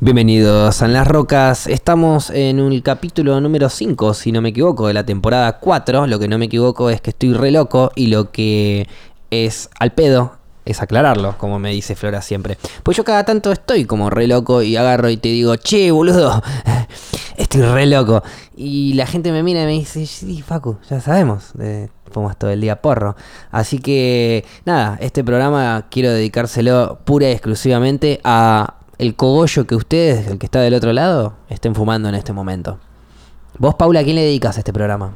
[0.00, 1.66] Bienvenidos a las Rocas.
[1.66, 6.06] Estamos en un capítulo número 5, si no me equivoco, de la temporada 4.
[6.06, 8.86] Lo que no me equivoco es que estoy re loco y lo que
[9.32, 12.58] es al pedo es aclararlo, como me dice Flora siempre.
[12.84, 16.44] Pues yo cada tanto estoy como re loco y agarro y te digo, che, boludo,
[17.36, 18.22] estoy re loco.
[18.56, 22.50] Y la gente me mira y me dice, sí, Facu, ya sabemos, eh, fumas todo
[22.50, 23.16] el día porro.
[23.50, 30.26] Así que, nada, este programa quiero dedicárselo pura y exclusivamente a el cogollo que ustedes,
[30.28, 32.78] el que está del otro lado, estén fumando en este momento.
[33.58, 35.12] Vos, Paula, ¿a quién le dedicas a este programa?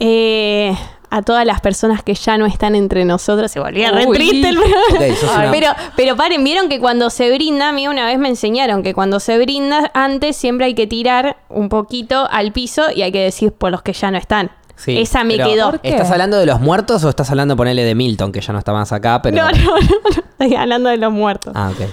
[0.00, 0.74] Eh,
[1.10, 3.50] a todas las personas que ya no están entre nosotros.
[3.50, 4.16] Se volvía re Uy.
[4.16, 5.42] triste el programa.
[5.42, 5.66] Una- Pero,
[5.96, 9.18] pero paren, vieron que cuando se brinda, a mí una vez me enseñaron que cuando
[9.20, 13.52] se brinda, antes siempre hay que tirar un poquito al piso y hay que decir
[13.52, 14.50] por los que ya no están.
[14.76, 15.72] Sí, Esa me quedó.
[15.82, 18.72] ¿Estás hablando de los muertos o estás hablando, ponele, de Milton, que ya no está
[18.72, 19.36] más acá, pero...
[19.38, 20.22] No, no, no, no.
[20.38, 21.52] Estoy hablando de los muertos.
[21.56, 21.88] Ah, ok.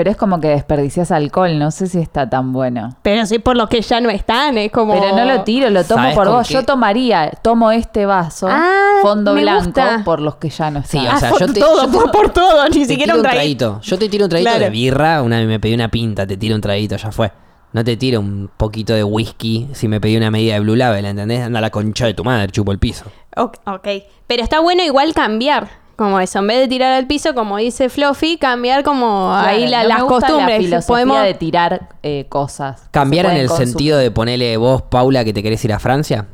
[0.00, 2.96] Pero es como que desperdicias alcohol, no sé si está tan bueno.
[3.02, 4.98] Pero sí por los que ya no están, es como.
[4.98, 6.48] Pero no lo tiro, lo tomo ¿Sabes por vos.
[6.48, 6.54] qué?
[6.54, 10.00] Yo tomaría, tomo este vaso, Ah, fondo blanco, gusta.
[10.02, 11.12] por los que ya no Sí, están.
[11.12, 13.12] o Ah, sea, por yo te- todo, yo te- por, por todo, ni Te siquiera
[13.12, 13.80] tiro un traguito.
[13.82, 14.64] Yo te tiro un traguito Claro.
[14.64, 17.30] de birra, una vez me pedí una pinta, te tiro un traguito, ya fue.
[17.74, 21.04] No te tiro un poquito de whisky si me pedí una medida de Blue Label,
[21.04, 21.42] ¿entendés?
[21.42, 23.04] Anda a la concha de tu madre, chupo el piso.
[23.36, 23.88] Ok, ok.
[24.26, 25.68] Pero está bueno igual cambiar.
[26.00, 29.66] Como eso, en vez de tirar al piso, como dice Fluffy, cambiar como Claro, ahí
[29.68, 30.56] la- no me las gusta costumbres.
[30.56, 31.22] La filosofía Podemos...
[31.24, 32.84] de tirar eh, cosas.
[32.90, 33.68] Cambiar en el consumir.
[33.68, 36.24] sentido de ponerle vos, Paula, que te querés ir a Francia,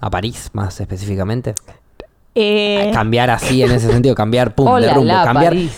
[0.00, 1.54] a París más específicamente.
[2.34, 5.24] eh, Cambiar así en ese sentido, cambiar pum, de rumbo, la,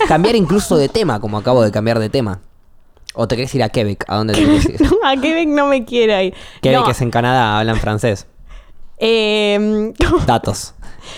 [0.06, 2.38] cambiar, incluso de tema, como acabo de cambiar de tema.
[3.14, 4.80] O te querés ir a Quebec, ¿a dónde te querés ir?
[5.04, 6.34] a Quebec no me quiero ir.
[6.62, 8.28] Quebec No, es en Canadá, hablan francés.
[8.98, 9.92] eh,
[10.28, 10.72] Datos.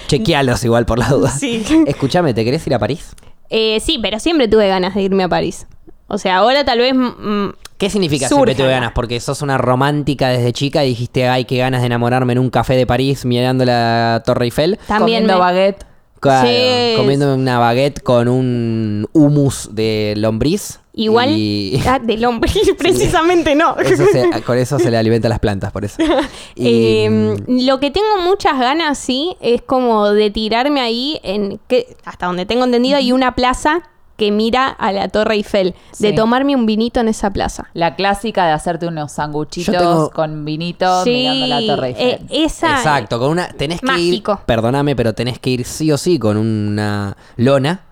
[0.09, 1.31] Chequealos igual por la duda.
[1.31, 1.65] Sí.
[1.87, 3.15] Escúchame, ¿te querés ir a París?
[3.48, 5.67] eh, sí, pero siempre tuve ganas de irme a París.
[6.09, 6.95] O sea, ahora tal vez...
[6.95, 7.48] mm,
[7.79, 8.92] ¿Qué significa Surge siempre tuve ganas?
[8.92, 12.48] Porque sos una romántica desde chica y dijiste, ay, qué ganas de enamorarme en un
[12.51, 14.79] café de París mirando la Torre Eiffel.
[14.89, 15.85] también Comiendo me- baguette.
[16.21, 16.95] Claro, Sí.
[16.97, 20.81] comiendo una baguette con un hummus de lombriz.
[20.95, 21.31] Igual...
[21.37, 23.77] Y Ah, del hombre, precisamente no.
[23.79, 25.99] eso se- con eso se le alimenta a las plantas, por eso.
[26.55, 31.97] Y, Eh, lo que tengo muchas ganas, sí, es como de tirarme ahí en que
[32.05, 33.83] hasta donde tengo entendido hay una plaza
[34.17, 36.15] que mira a la Torre Eiffel, de Sí.
[36.15, 37.69] tomarme un vinito en esa plaza.
[37.75, 42.07] La clásica de hacerte unos sanguchitos tengo- con vinito mirando la Torre Eiffel.
[42.09, 44.33] eh, esa Exacto, con una tenés que Mágico.
[44.33, 47.83] ir, perdóname, pero tenés que ir sí o sí con una lona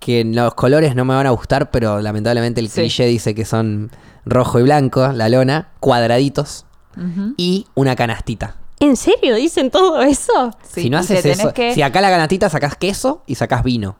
[0.00, 2.80] que los colores no me van a gustar, pero lamentablemente el Sí.
[2.80, 3.90] cliché dice que son
[4.24, 6.64] rojo y blanco, la lona, cuadraditos
[7.36, 8.56] y una canastita.
[8.80, 10.52] ¿En serio dicen todo eso?
[10.62, 13.96] Sí, si no haces eso, que- si acá la canastita sacás queso y sacás vino.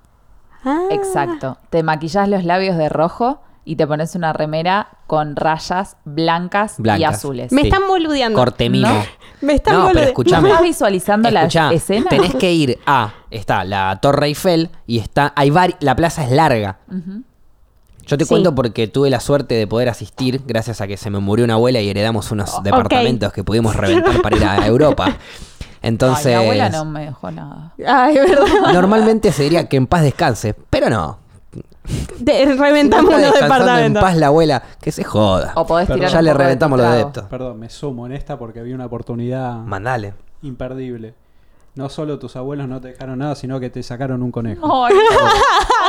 [0.64, 0.82] Ah.
[0.90, 1.58] Exacto.
[1.70, 7.04] Te maquillas los labios de rojo y te pones una remera con rayas blancas, y
[7.04, 7.52] azules.
[7.52, 7.68] Me Sí.
[7.68, 8.38] están boludeando.
[8.38, 8.88] Corte mimo.
[8.88, 9.02] No.
[9.40, 10.10] Me están No, pero.
[10.22, 12.06] ¿Estás visualizando la escena?
[12.08, 13.12] Tenés que ir a.
[13.30, 15.32] Está la Torre Eiffel y está.
[15.36, 16.78] Hay vari- la plaza es larga.
[18.06, 18.28] Yo te Sí.
[18.30, 21.54] cuento porque tuve la suerte de poder asistir gracias a que se me murió una
[21.54, 25.14] abuela y heredamos unos departamentos que pudimos reventar para ir a Europa.
[25.82, 27.72] Entonces, Ay, mi abuela no me dejó nada.
[27.86, 28.44] Ay, verdad.
[28.72, 31.18] normalmente se diría que en paz descanse, pero no.
[32.18, 33.58] De- reventamos los descansando en
[33.94, 34.02] departamentos.
[34.02, 35.52] paz la abuela, que se joda.
[35.54, 37.24] O podés tirar Ya le reventamos los adeptos.
[37.24, 40.12] Perdón, me sumo en esta porque vi una oportunidad Mandale.
[40.42, 41.14] imperdible.
[41.74, 44.84] No solo tus abuelos no te dejaron nada, sino que te sacaron un conejo.
[44.84, 44.94] Ay,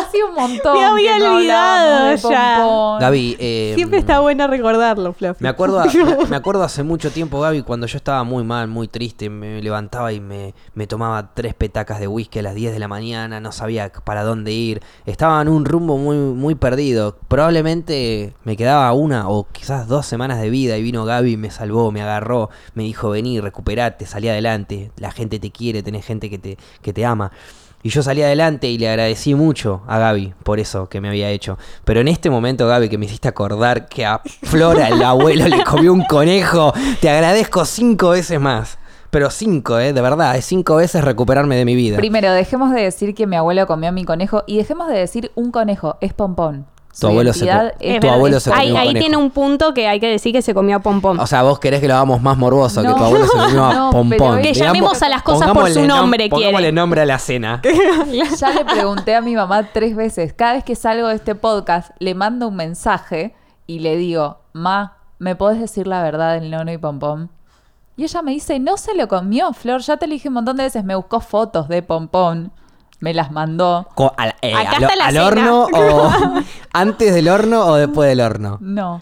[0.09, 0.73] Hacía un montón.
[0.73, 2.97] Me había que no olvidado de ya.
[2.99, 5.43] Gaby, eh, Siempre está bueno recordarlo, Fluffy.
[5.43, 8.87] Me acuerdo, me, me acuerdo hace mucho tiempo, Gaby, cuando yo estaba muy mal, muy
[8.87, 12.79] triste, me levantaba y me, me tomaba tres petacas de whisky a las 10 de
[12.79, 17.17] la mañana, no sabía para dónde ir, estaba en un rumbo muy, muy perdido.
[17.27, 21.91] Probablemente me quedaba una o quizás dos semanas de vida y vino Gaby, me salvó,
[21.91, 26.39] me agarró, me dijo, vení, recuperate, salí adelante, la gente te quiere, tenés gente que
[26.39, 27.31] te, que te ama.
[27.81, 31.29] Y yo salí adelante y le agradecí mucho a Gaby por eso que me había
[31.29, 31.57] hecho.
[31.85, 35.63] Pero en este momento, Gaby, que me hiciste acordar que a Flora, el abuelo, le
[35.63, 38.77] comió un conejo, te agradezco cinco veces más.
[39.11, 39.93] Pero cinco, ¿eh?
[39.93, 41.97] De verdad, es cinco veces recuperarme de mi vida.
[41.97, 45.51] Primero, dejemos de decir que mi abuelo comió mi conejo y dejemos de decir un
[45.51, 46.67] conejo, es pompón.
[46.99, 50.07] Tu abuelo se tu abuelo comió ahí, un ahí tiene un punto que hay que
[50.07, 51.19] decir que se comió a Pompón.
[51.19, 53.73] O sea, vos querés que lo hagamos más morboso, que tu abuelo se comió a
[53.79, 54.41] No, pompón.
[54.41, 56.45] Que llamemos a las cosas por su nom- nombre, quiere.
[56.45, 57.61] Pongámosle nombre a la cena.
[58.39, 60.33] Ya le pregunté a mi mamá tres veces.
[60.33, 63.35] Cada vez que salgo de este podcast, le mando un mensaje
[63.67, 67.29] y le digo, Ma, ¿me podés decir la verdad del nono y pompón?
[67.97, 69.81] Y ella me dice, no se lo comió, Flor.
[69.81, 70.83] Ya te lo dije un montón de veces.
[70.85, 72.51] Me buscó fotos de pompón.
[72.99, 73.87] Me las mandó.
[73.95, 75.25] Co- al, eh, Acá al- está la al cena.
[75.25, 76.11] horno o
[76.73, 78.57] antes del horno o después del horno.
[78.61, 79.01] No,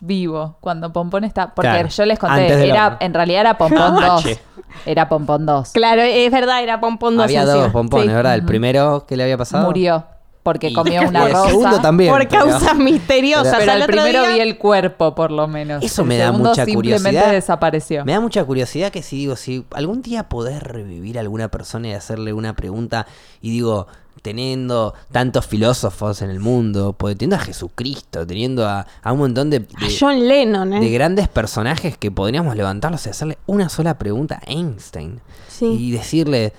[0.00, 1.54] vivo, cuando Pompón está...
[1.54, 4.22] Porque Claro, yo les conté, era, en realidad era Pompón Ah, 2.
[4.22, 4.38] che.
[4.86, 5.72] Era Pompón 2.
[5.72, 7.62] Claro, es verdad, era pompón dos Había encima.
[7.64, 8.14] dos pompones, Sí.
[8.14, 8.34] ¿verdad?
[8.34, 9.66] El primero que le había pasado.
[9.66, 10.04] Murió
[10.42, 11.48] porque comió una el rosa.
[11.48, 12.10] segundo también.
[12.12, 13.56] Por pero- causas misteriosas.
[13.58, 15.82] Pero el otro primero día- vi el cuerpo, por lo menos.
[15.84, 17.32] Eso El me da mucha simplemente curiosidad.
[17.32, 18.04] desapareció.
[18.04, 21.88] Me da mucha curiosidad que si digo, si algún día podés revivir a alguna persona
[21.88, 23.06] y hacerle una pregunta,
[23.40, 23.86] y digo,
[24.22, 29.56] teniendo tantos filósofos en el mundo, teniendo a Jesucristo, teniendo a, a un montón de,
[29.76, 30.80] A de- John Lennon, ¿eh?
[30.80, 35.20] de grandes personajes que podríamos levantarlos y hacerle una sola pregunta a Einstein.
[35.48, 35.66] Sí.
[35.66, 36.52] Y decirle,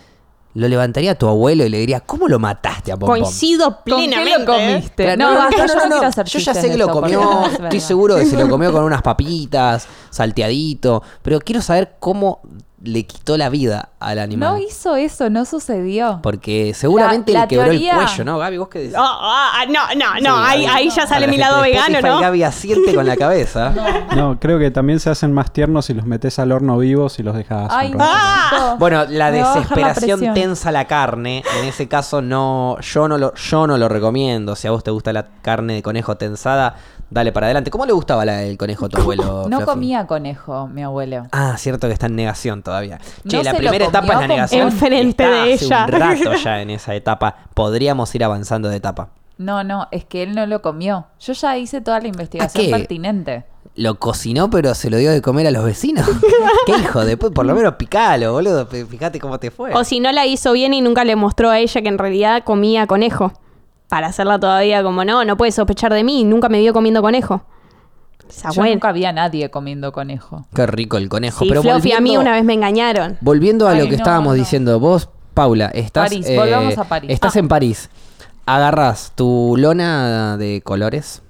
[0.56, 3.22] lo levantaría a tu abuelo y le diría, ¿cómo lo mataste a Pompón?
[3.22, 4.40] Coincido ¿Con qué plenamente.
[4.40, 5.04] lo comiste?
[5.04, 7.60] Claro, No, basta, yo no quiero hacer Yo ya sé que lo comió, no es
[7.60, 12.42] estoy seguro que se lo comió con unas papitas, salteadito, pero quiero saber cómo
[12.86, 14.50] le quitó la vida al animal.
[14.52, 16.20] No hizo eso, no sucedió.
[16.22, 18.58] Porque seguramente La- le quebró teoría- el cuello, ¿no, Gaby?
[18.58, 18.96] ¿Vos qué decís?
[18.98, 22.20] Ah, ah, no, no, Sí, no, ahí, ya sale mi la lado vegano, ¿no?
[22.20, 23.74] Gaby asiente con la cabeza.
[24.18, 27.24] No, creo que también se hacen más tiernos si los metes al horno vivos y
[27.24, 27.70] los dejas.
[27.72, 27.98] Ay, no.
[28.02, 28.76] Ah.
[28.78, 31.44] Bueno, la desesperación tensa la carne.
[31.60, 34.56] En ese caso, no, yo no lo, yo no lo recomiendo.
[34.56, 36.76] Si a vos te gusta la carne de conejo tensada,
[37.10, 37.72] dale para adelante.
[37.72, 39.46] ¿Cómo le gustaba la, el conejo a tu abuelo?
[39.50, 39.66] No Fluffy?
[39.66, 41.28] comía conejo, mi abuelo.
[41.32, 42.73] Ah, cierto que está en negación todavía.
[42.82, 44.62] Che, No la primera etapa es la negación.
[44.68, 45.86] Enfrente de hace ella.
[45.86, 47.36] un rato ya en esa etapa.
[47.54, 49.10] Podríamos ir avanzando de etapa.
[49.38, 51.08] No, no, es que él no lo comió.
[51.20, 52.72] Yo ya hice toda la investigación qué?
[52.72, 53.46] pertinente.
[53.76, 56.08] Lo cocinó, pero se lo dio de comer a los vecinos.
[56.68, 57.04] ¿Qué hijo?
[57.04, 58.68] Después, por lo menos picalo, boludo.
[58.68, 59.74] Fíjate cómo te fue.
[59.74, 62.44] O si no la hizo bien y nunca le mostró a ella que en realidad
[62.44, 63.34] comía conejo.
[63.90, 67.44] Para hacerla todavía como, no, no puede sospechar de mí, nunca me vio comiendo conejo.
[68.56, 70.46] Yo nunca vi a nadie comiendo conejo.
[70.56, 71.40] Qué rico el conejo.
[71.44, 73.18] Sí, pero Fluffy, a mí una vez me engañaron.
[73.22, 74.40] Volviendo a Ay, lo que no, estábamos no.
[74.40, 77.12] diciendo, vos, Paula, estás, París, eh, volvamos a París.
[77.12, 77.40] estás Ah.
[77.40, 77.90] en París.
[78.46, 81.22] Agarras tu lona de colores,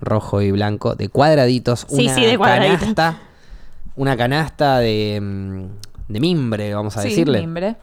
[0.00, 2.80] rojo y blanco, de cuadraditos, Sí, una sí, de cuadraditos.
[2.80, 3.18] canasta,
[3.96, 7.40] una canasta de, mm, de mimbre, vamos a Sí, decirle.
[7.40, 7.76] mimbre.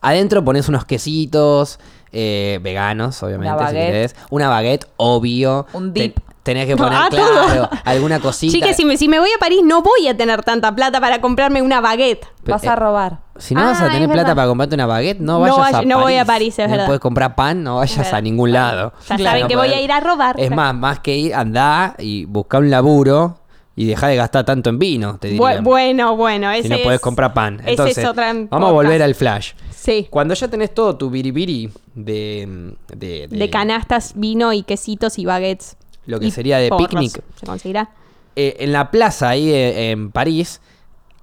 [0.00, 1.78] Adentro pones unos quesitos
[2.12, 3.86] eh, veganos, obviamente, Una si baguette.
[3.86, 4.16] querés.
[4.30, 5.66] Una baguette, obvio.
[5.74, 6.18] Un Te- dip.
[6.50, 7.70] Tenés que poner, Ah, claro, todo.
[7.84, 8.52] alguna cosita.
[8.52, 11.20] Chiques, si me, si me voy a París no voy a tener tanta plata para
[11.20, 12.26] comprarme una baguette.
[12.44, 13.18] Vas eh, a robar.
[13.38, 15.60] Si no vas a Ah, tener plata para comprarte una baguette, no No vayas a
[15.60, 15.88] vaya- París.
[15.88, 16.86] no voy a París, es no verdad.
[16.86, 18.92] puedes comprar pan, no vayas a ningún lado.
[19.08, 20.38] Ya Claro, saben no que voy a ir a robar.
[20.40, 23.36] Es más, más que ir, andá y busca un laburo
[23.76, 25.60] y deja de gastar tanto en vino, te diría.
[25.60, 27.60] Bu- bueno, bueno, ese si no podés es- comprar pan.
[27.60, 29.52] ese Entonces, es otra vamos a volver al flash.
[29.70, 30.08] Sí.
[30.10, 35.76] Cuando ya tenés todo tu biribiri de, de, De canastas, vino y quesitos y baguettes.
[36.10, 36.88] Lo que Y sería de porros.
[36.88, 37.22] picnic.
[37.36, 37.90] ¿Se conseguirá?
[38.36, 40.60] eh, en la plaza ahí eh, en París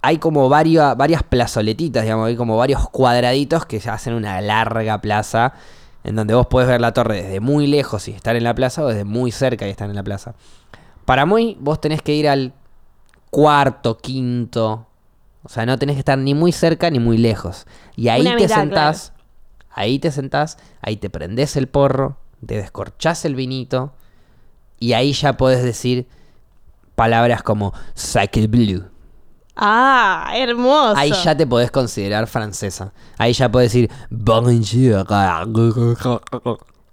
[0.01, 4.99] hay como varias, varias plazoletitas, digamos, hay como varios cuadraditos que se hacen una larga
[5.01, 5.53] plaza
[6.03, 8.83] en donde vos podés ver la torre desde muy lejos y estar en la plaza
[8.83, 10.35] o desde muy cerca y estar en la plaza.
[11.05, 12.53] Para muy, vos tenés que ir al
[13.29, 14.85] cuarto, quinto,
[15.43, 17.65] o sea, no tenés que estar ni muy cerca ni muy lejos.
[17.95, 19.13] Y ahí Una te mitad, sentás,
[19.71, 23.93] ahí te sentás, ahí te prendés el porro, te descorchás el vinito
[24.79, 26.07] y ahí ya podés decir
[26.95, 28.83] palabras como Sacre Bleu.
[29.55, 30.95] Ah, hermoso.
[30.97, 32.93] Ahí ya te podés considerar francesa.
[33.17, 35.05] Ahí ya podés decir Bonjour.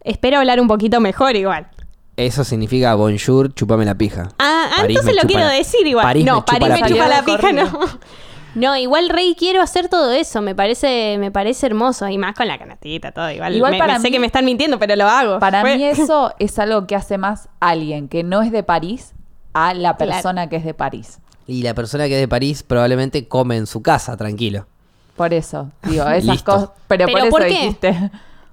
[0.02, 1.68] Espero hablar un poquito mejor igual.
[2.16, 4.28] Eso significa bonjour, chupame la pija.
[4.38, 6.04] Ah, ah, París entonces lo quiero la- decir igual.
[6.04, 6.88] París no, me chupa París la me pija.
[6.94, 7.80] chupa la pija, no.
[8.54, 12.46] No, igual Rey quiero hacer todo eso, me parece, me parece hermoso y más con
[12.46, 13.54] la canastita, todo igual.
[13.54, 15.38] Igual me, para me sé mí- que me están mintiendo, pero lo hago.
[15.40, 19.12] Para Fue- mí eso es algo que hace más alguien que no es de París
[19.52, 20.12] a la Claro.
[20.12, 21.18] persona que es de París.
[21.46, 24.66] Y la persona que es de París probablemente come en su casa, tranquilo.
[25.16, 26.70] Por eso, digo, esas cosas.
[26.88, 27.48] Pero, ¿Pero por eso por qué?
[27.48, 28.10] dijiste.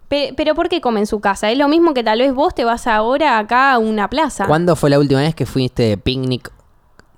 [0.08, 1.50] Pe- pero ¿por qué come en su casa?
[1.50, 4.46] Es lo mismo que tal vez vos te vas ahora acá a una plaza.
[4.46, 6.52] ¿Cuándo fue la última vez que fuiste de picnic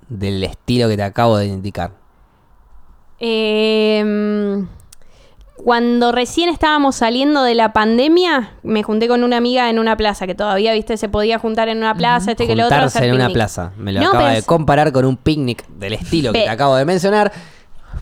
[0.08, 1.90] del estilo que te acabo de indicar?
[3.20, 4.64] Eh,
[5.56, 10.26] cuando recién estábamos saliendo de la pandemia, me junté con una amiga en una plaza,
[10.26, 12.76] que todavía, viste, se podía juntar en una plaza, este que lo otro.
[12.76, 13.72] Juntarse en una plaza.
[13.76, 16.76] Me lo No, acaba de es- comparar con un picnic del estilo que te acabo
[16.76, 17.32] de mencionar.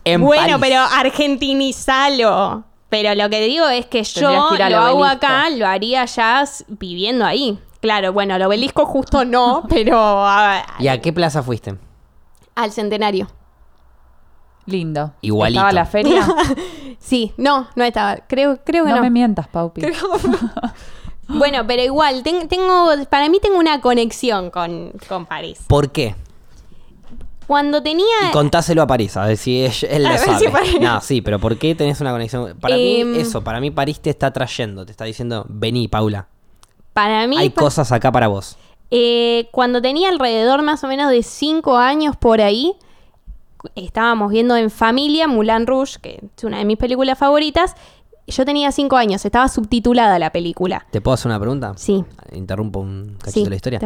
[0.03, 0.73] En Bueno, París.
[0.75, 2.63] pero argentinizalo.
[2.89, 7.25] Pero lo que digo es que yo que lo hago acá, lo haría ya viviendo
[7.25, 7.57] ahí.
[7.81, 11.75] Claro, bueno, el obelisco justo no, pero a- ¿Y a qué plaza fuiste?
[12.55, 13.27] al centenario.
[14.65, 15.13] Lindo.
[15.21, 15.59] Igualito.
[15.59, 16.27] ¿Estaba la feria?
[16.99, 18.15] Sí, no, no estaba.
[18.27, 19.01] Creo, creo que no no.
[19.01, 19.81] me mientas, Paupi.
[21.27, 25.61] Bueno, pero igual, ten- tengo, para mí tengo una conexión con, con París.
[25.67, 26.15] ¿Por qué?
[27.47, 28.05] Cuando tenía...
[28.29, 30.39] Y contáselo a París, a ver si él, él A lo sabe.
[30.39, 32.57] si París- No, sí, pero ¿por qué tenés una conexión?
[32.59, 36.27] Para Em, mí, eso, para mí París te está trayendo, te está diciendo, vení, Paula,
[36.93, 37.37] Para mí...
[37.37, 38.57] hay pa- cosas acá para vos.
[38.91, 42.73] Eh, cuando tenía alrededor más o menos de 5 años por ahí,
[43.75, 47.75] estábamos viendo en familia Moulin Rouge, que es una de mis películas favoritas.
[48.27, 50.85] Yo tenía 5 años, estaba subtitulada la película.
[50.91, 51.73] ¿Te puedo hacer una pregunta?
[51.75, 52.05] Sí.
[52.31, 53.79] Interrumpo un cachito Sí, de la historia.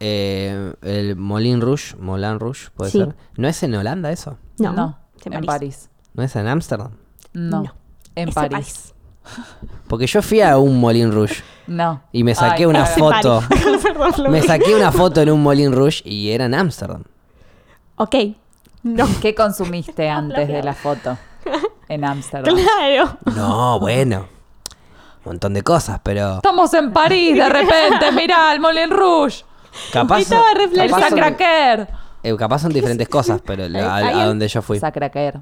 [0.00, 2.98] Eh, el Molin Rouge, Moulin Rouge, ¿puede Sí.
[2.98, 3.14] ser?
[3.36, 4.38] ¿No es en Holanda eso?
[4.58, 5.46] No, No, es en en París.
[5.46, 5.90] París.
[6.14, 6.92] ¿No es en Ámsterdam?
[7.32, 7.74] No, No,
[8.16, 8.92] en Es París.
[9.88, 12.02] Porque yo fui a un Molin Rouge No.
[12.12, 13.42] y me saqué Ay, una foto.
[13.82, 17.04] Perdón, Me saqué una foto en un Molin Rouge y era en Ámsterdam.
[17.96, 18.14] Ok.
[18.86, 19.06] No.
[19.22, 21.18] ¿Qué consumiste antes de la foto
[21.88, 22.54] en Ámsterdam?
[22.56, 23.18] Claro.
[23.34, 24.28] No, bueno.
[25.24, 29.44] Un montón de cosas, pero Estamos en París de repente, mirá, el Moulin Rouge,
[29.92, 30.88] capaz, Estaba el Flashback.
[30.88, 31.88] capaz, son, Sacraquer.
[32.22, 34.78] eh, capaz son diferentes cosas, pero la- a, a donde yo fui.
[34.78, 35.40] Sacraquer.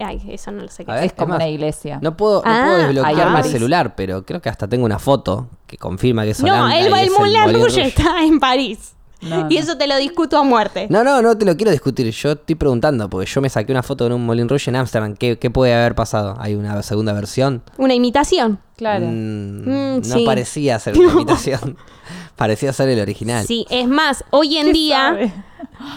[0.00, 0.84] Ay, eso no lo sé.
[0.84, 1.98] qué ver, Es como una iglesia.
[2.02, 5.48] No puedo, no Ah, puedo desbloquear mi celular, pero creo que hasta tengo una foto
[5.66, 8.94] que confirma que es No, Holanda el, y el es Moulin Rouge está en París.
[9.22, 9.60] No, y no.
[9.60, 10.86] eso te lo discuto a muerte.
[10.90, 12.10] No, no, no te lo quiero discutir.
[12.10, 15.14] Yo estoy preguntando, porque yo me saqué una foto en un Molin Rouge en Ámsterdam.
[15.16, 16.36] ¿Qué, qué puede haber pasado?
[16.40, 17.62] ¿Hay una segunda versión?
[17.78, 18.58] Una imitación.
[18.76, 19.06] Claro.
[19.06, 20.24] Mm, Mm, no sí.
[20.26, 21.76] parecía ser una imitación.
[22.36, 23.46] parecía ser el original.
[23.46, 25.32] Sí, es más, hoy en ¿Qué día, sabe?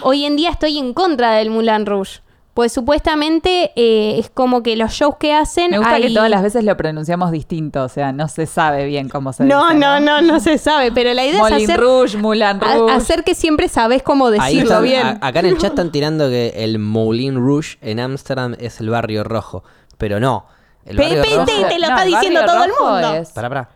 [0.03, 2.19] hoy en día estoy en contra del Moulin Rouge.
[2.55, 5.71] Pues supuestamente eh, es como que los shows que hacen.
[5.71, 9.09] Me gusta que todas las veces lo pronunciamos distinto, o sea, no se sabe bien
[9.09, 9.79] cómo se No, dice.
[9.79, 12.93] no, no, no se sabe, pero la idea Moulin es hacer, Rouge, Moulin a- Rouge.
[12.93, 15.05] hacer que siempre sabes cómo Ahí decirlo están- bien.
[15.05, 18.89] a- acá en el chat están tirando que el Moulin Rouge en Ámsterdam es el
[18.89, 19.63] barrio rojo.
[19.97, 20.45] Pero no.
[20.85, 21.45] El barrio Pepe, rojo.
[21.47, 23.15] te- te lo No, está diciendo todo el mundo.
[23.15, 23.69] es- Pará, pará.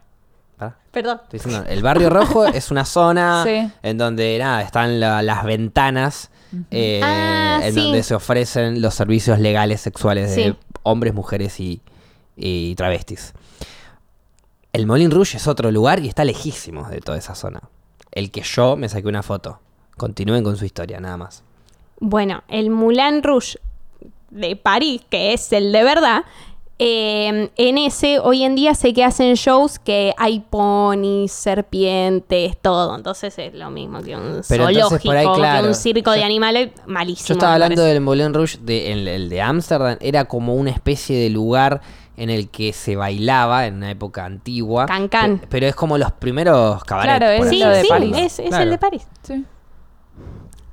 [0.58, 0.78] pará.
[0.92, 1.20] Perdón.
[1.24, 3.70] Estoy diciendo, el barrio rojo es una zona Sí.
[3.84, 6.32] en donde nada, están la- las ventanas
[6.72, 7.80] eh, Ah, en sí.
[7.82, 10.56] donde se ofrecen los servicios legales sexuales de Sí.
[10.84, 11.82] hombres, mujeres y,
[12.36, 13.34] y travestis.
[14.74, 17.62] El Molin Rouge es otro lugar y está lejísimo de toda esa zona.
[18.12, 19.60] El que yo me saqué una foto.
[19.98, 21.44] Continúen con su historia, nada más.
[22.00, 23.60] Bueno, el Moulin Rouge
[24.30, 26.24] de París, que es el de verdad,
[26.80, 32.96] eh, en ese hoy en día sé que hacen shows que hay ponis, serpientes, todo.
[32.96, 36.24] Entonces es lo mismo que un Pero entonces, por ahí, zoológico, que un circo de
[36.24, 37.28] animales malísimo.
[37.28, 41.18] Yo estaba hablando del Moulin Rouge, de, el, el de Ámsterdam, era como una especie
[41.20, 41.82] de lugar
[42.18, 44.86] en el que se bailaba en una época antigua.
[44.86, 45.40] Cancán.
[45.40, 47.18] Pe- Pero es como los primeros cabarets.
[47.18, 48.64] Claro, es Sí, sí, es, es Claro.
[48.64, 49.08] el de París.
[49.24, 49.46] Sí.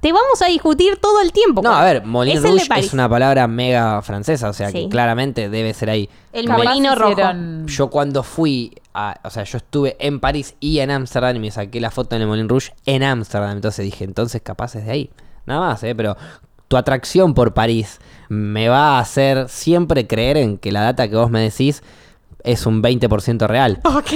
[0.00, 1.62] Te vamos a discutir todo el tiempo.
[1.62, 2.06] No, a ver, de
[2.50, 6.08] Rouge es una palabra mega francesa, o sea que claramente debe ser ahí.
[6.32, 7.12] El molino rojo.
[7.12, 11.40] hicieron- Yo cuando fui, a, o sea, yo estuve en París y en Ámsterdam y
[11.40, 14.84] me saqué la foto en el Moulin Rouge en Ámsterdam, entonces dije, entonces capaz es
[14.84, 15.10] de ahí.
[15.46, 15.94] Nada más, ¿eh?
[15.94, 16.16] Pero
[16.68, 17.98] tu atracción por París
[18.28, 21.82] me va a hacer siempre creer en que la data que vos me decís
[22.46, 23.80] es un 20% real.
[23.84, 24.10] Ok.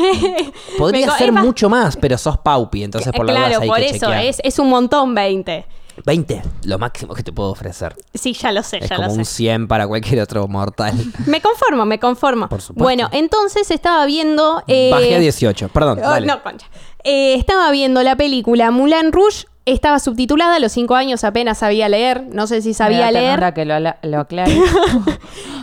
[0.78, 3.86] Podría ser más- mucho más, pero sos Paupi, entonces por la Claro, hay por que
[3.86, 4.24] eso, chequear.
[4.24, 5.66] es, es un montón 20.
[6.06, 7.94] 20, lo máximo que te puedo ofrecer.
[8.14, 9.18] Sí, ya lo sé, Es ya como lo sé.
[9.18, 10.94] un 100 para cualquier otro mortal.
[11.26, 12.48] Me conformo, me conformo.
[12.48, 12.82] Por supuesto.
[12.84, 14.62] Bueno, entonces estaba viendo.
[14.66, 15.98] eh, Bajé a 18, perdón.
[16.02, 16.26] oh, dale.
[16.26, 16.66] no, concha.
[17.04, 19.44] Eh, estaba viendo la película Moulin Rouge.
[19.66, 22.24] Estaba subtitulada, a los cinco años apenas sabía leer.
[22.32, 23.52] No sé si sabía leer.
[23.52, 24.50] que lo, lo aclare.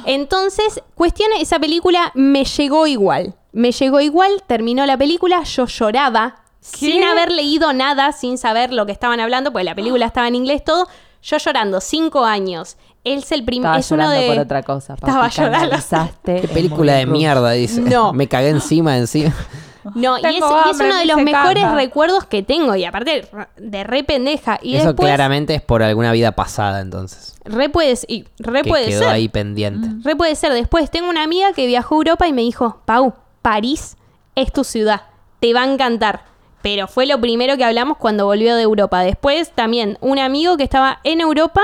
[0.08, 3.36] Entonces, cuestión, esa película me llegó igual.
[3.52, 8.86] Me llegó igual, terminó la película, yo lloraba, sin haber leído nada, sin saber lo
[8.86, 10.88] que estaban hablando, porque la película estaba en inglés todo.
[11.22, 12.78] Yo llorando, cinco años.
[13.04, 13.66] Él es el primer.
[13.68, 14.28] Estaba Es uno llorando de.
[14.36, 14.94] por otra cosa.
[14.94, 15.78] Estaba llorando.
[16.24, 17.82] Qué película de mierda, dice.
[17.82, 18.14] No.
[18.14, 19.34] Me cagué encima, encima.
[19.96, 22.76] No, y es, y es uno de los mejores recuerdos que tengo.
[22.76, 23.28] Y aparte,
[23.58, 24.60] de re pendeja.
[24.62, 25.08] Y Eso después.
[25.08, 27.36] claramente es por alguna vida pasada, entonces.
[27.46, 29.10] Re puede, y re que puede quedó ser.
[29.10, 29.88] ahí pendiente.
[30.08, 30.54] Re puede ser.
[30.54, 33.98] Después tengo una amiga que viajó a Europa y me dijo, Pau, París
[34.36, 35.04] es tu ciudad,
[35.40, 36.26] te va a encantar.
[36.62, 39.02] Pero fue lo primero que hablamos cuando volvió de Europa.
[39.02, 41.62] Después también un amigo que estaba en Europa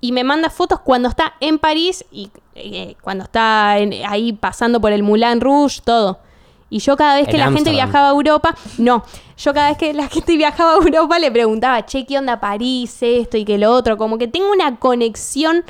[0.00, 4.80] y me manda fotos cuando está en París y eh, cuando está en- ahí pasando
[4.80, 6.18] por el Moulin Rouge, todo.
[6.70, 9.04] Y yo cada vez que En la gente viajaba a Europa, no,
[9.36, 12.96] yo cada vez que la gente viajaba a Europa le preguntaba, che, ¿qué onda París?
[13.02, 13.96] Esto y que lo otro.
[13.96, 15.64] Como que tengo una conexión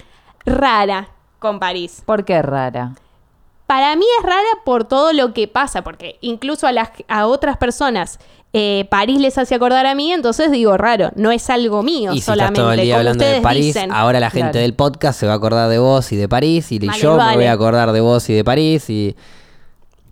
[0.45, 2.02] rara con París.
[2.04, 2.92] ¿Por qué rara?
[3.66, 7.57] Para mí es rara por todo lo que pasa, porque incluso a, las, a otras
[7.57, 8.19] personas
[8.52, 12.14] eh, París les hace acordar a mí, entonces digo raro, no es algo mío Y
[12.14, 12.61] si estás solamente.
[12.61, 13.92] todo el día como hablando de ustedes París, dicen.
[13.92, 14.62] ahora la gente Claro.
[14.62, 17.37] del podcast se va a acordar de vos y de París, y Vale, yo me
[17.37, 19.14] voy a acordar de vos y de París, y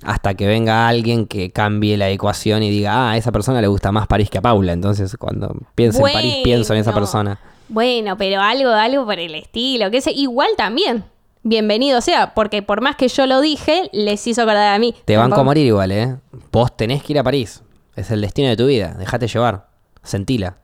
[0.03, 3.67] hasta que venga alguien que cambie la ecuación y diga, ah, a esa persona le
[3.67, 4.73] gusta más París que a Paula.
[4.73, 7.39] Entonces, cuando pienso en París, pienso en esa persona.
[7.69, 11.05] Bueno, pero algo, algo por el estilo, que sé, igual también.
[11.43, 14.95] Bienvenido sea, porque por más que yo lo dije, les hizo acordar a mí.
[15.05, 16.17] Te banco a morir igual, ¿eh?
[16.51, 17.63] Vos tenés que ir a París.
[17.97, 18.95] Es el destino de tu vida.
[18.99, 19.69] Dejate llevar.
[20.03, 20.57] Sentila.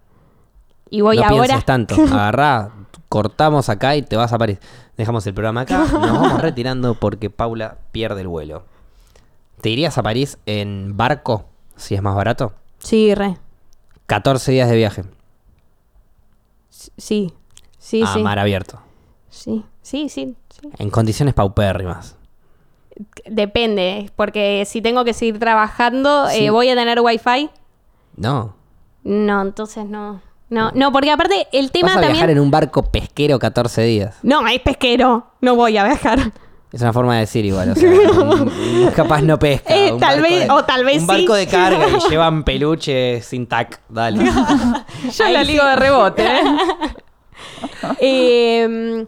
[0.91, 1.45] Y voy no ahora.
[1.45, 1.95] pienses tanto.
[2.13, 2.71] Agarrá,
[3.09, 4.59] cortamos acá y te vas a París.
[4.97, 5.79] Dejamos el programa acá.
[5.79, 8.65] Nos vamos retirando porque Paula pierde el vuelo.
[9.65, 11.47] ¿Te irías a París en barco?
[11.77, 12.53] Si es más barato.
[12.81, 13.39] Sí, re.
[14.05, 15.05] 14 días de viaje.
[16.69, 17.33] Sí.
[17.79, 18.23] Sí, a sí.
[18.23, 18.79] mar abierto.
[19.31, 20.69] Sí, sí, sí, sí.
[20.77, 22.15] En condiciones paupérrimas.
[23.25, 26.45] Depende, porque si tengo que seguir trabajando, Sí.
[26.45, 27.49] eh, ¿voy a tener wifi?
[28.19, 28.55] No.
[29.03, 30.21] No, entonces no.
[30.51, 32.13] No, no, porque aparte el tema Vas a también...
[32.13, 34.19] viajar en un barco pesquero 14 días.
[34.23, 35.27] No, es pesquero.
[35.41, 36.19] No voy a viajar.
[36.75, 37.89] Es una forma de decir igual, o sea,
[38.21, 39.73] un- un- capaz no pesca.
[39.75, 41.41] Eh, un tal barco vez- de- o tal vez Un barco sí.
[41.41, 44.25] de carga y llevan peluche sin tac, dale.
[44.25, 46.27] Yo la ligo de rebote.
[46.27, 46.41] ¿eh?
[48.01, 49.05] Eh,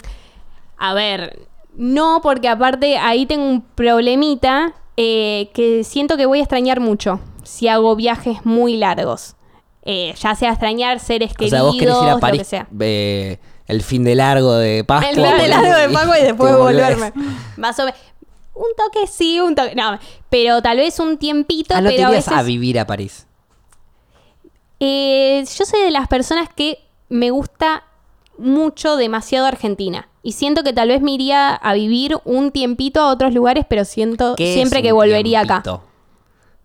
[0.79, 1.41] a ver,
[1.77, 7.21] no, porque aparte ahí tengo un problemita eh, que siento que voy a extrañar mucho
[7.43, 9.35] si hago viajes muy largos.
[9.89, 12.47] Eh, ya sea extrañar seres O queridos, sea, vos querés ir a lo que París
[12.47, 12.67] sea.
[12.81, 15.11] eh, el fin de largo de Pascua.
[15.11, 17.13] El fin de largo de Paco y después volverme.
[17.57, 18.01] Más o menos.
[18.55, 19.75] Un toque sí, un toque.
[19.75, 19.99] No,
[20.31, 22.33] pero tal vez un tiempito, Ah, no te a veces.
[22.33, 23.27] a vivir a París.
[24.81, 27.85] Eh, yo soy de las personas que me gusta
[28.39, 30.09] mucho, demasiado Argentina.
[30.23, 33.85] Y siento que tal vez me iría a vivir un tiempito a otros lugares, pero
[33.85, 35.63] siento ¿Qué es siempre que volvería acá.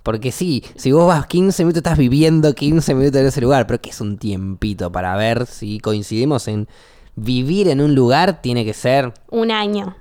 [0.03, 3.67] Porque sí, si vos vas 15 minutos, estás viviendo 15 minutos en ese lugar.
[3.67, 6.67] Pero ¿qué es un tiempito para ver si coincidimos en
[7.15, 8.41] vivir en un lugar?
[8.41, 9.13] Tiene que ser.
[9.29, 9.96] Un año.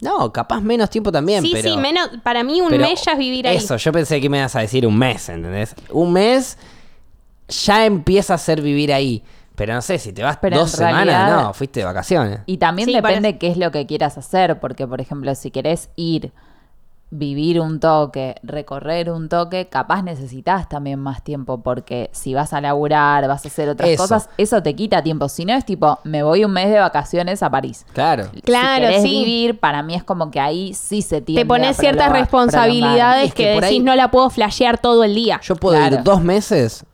[0.00, 1.42] No, capaz menos tiempo también.
[1.42, 1.70] sí, pero...
[1.74, 2.08] sí, menos.
[2.24, 3.56] Para mí un mes ya es vivir ahí.
[3.56, 5.74] Eso, yo pensé que me ibas a decir un mes, ¿entendés?
[5.90, 6.58] Un mes
[7.48, 9.22] ya empieza a ser vivir ahí.
[9.54, 12.40] Pero no sé, si te vas Pero dos semanas, no, fuiste de vacaciones.
[12.46, 15.50] Y también Sí, depende parece- qué es lo que quieras hacer, porque por ejemplo, si
[15.50, 16.32] querés ir,
[17.14, 22.60] vivir un toque, recorrer un toque, capaz necesitas también más tiempo, porque si vas a
[22.62, 24.02] laburar, vas a hacer otras Eso.
[24.02, 25.28] cosas, eso te quita tiempo.
[25.28, 27.84] Si no es tipo, me voy un mes de vacaciones a París.
[27.92, 28.30] Claro.
[28.44, 29.10] Claro, si sí.
[29.24, 33.34] vivir, para mí es como que ahí sí se tiene Te pones ciertas responsabilidades es
[33.34, 35.38] que decís ahí- no la puedo flashear todo el día.
[35.42, 35.96] Yo puedo Claro.
[35.96, 36.86] ir dos meses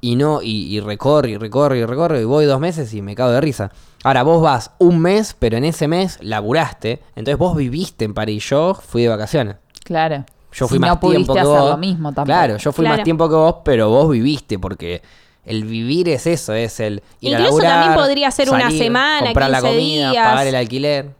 [0.00, 3.14] y no, y, y recorro y recorro y recorro y voy dos meses y me
[3.14, 3.70] cago de risa.
[4.04, 8.44] Ahora vos vas un mes, pero en ese mes laburaste, entonces vos viviste en París.
[8.48, 9.56] Yo fui de vacaciones.
[9.86, 10.24] Claro.
[10.52, 11.70] Yo fui si más no pudiste tiempo que hacer vos.
[11.70, 12.24] lo mismo tampoco.
[12.26, 12.96] Claro, yo fui Claro.
[12.98, 15.02] más tiempo que vos, pero vos viviste porque
[15.44, 19.26] el vivir es eso, es el ir a Incluso laburar, también podría ser una semana,
[19.26, 20.26] comprar la 15 comida, días.
[20.26, 21.10] pagar el alquiler.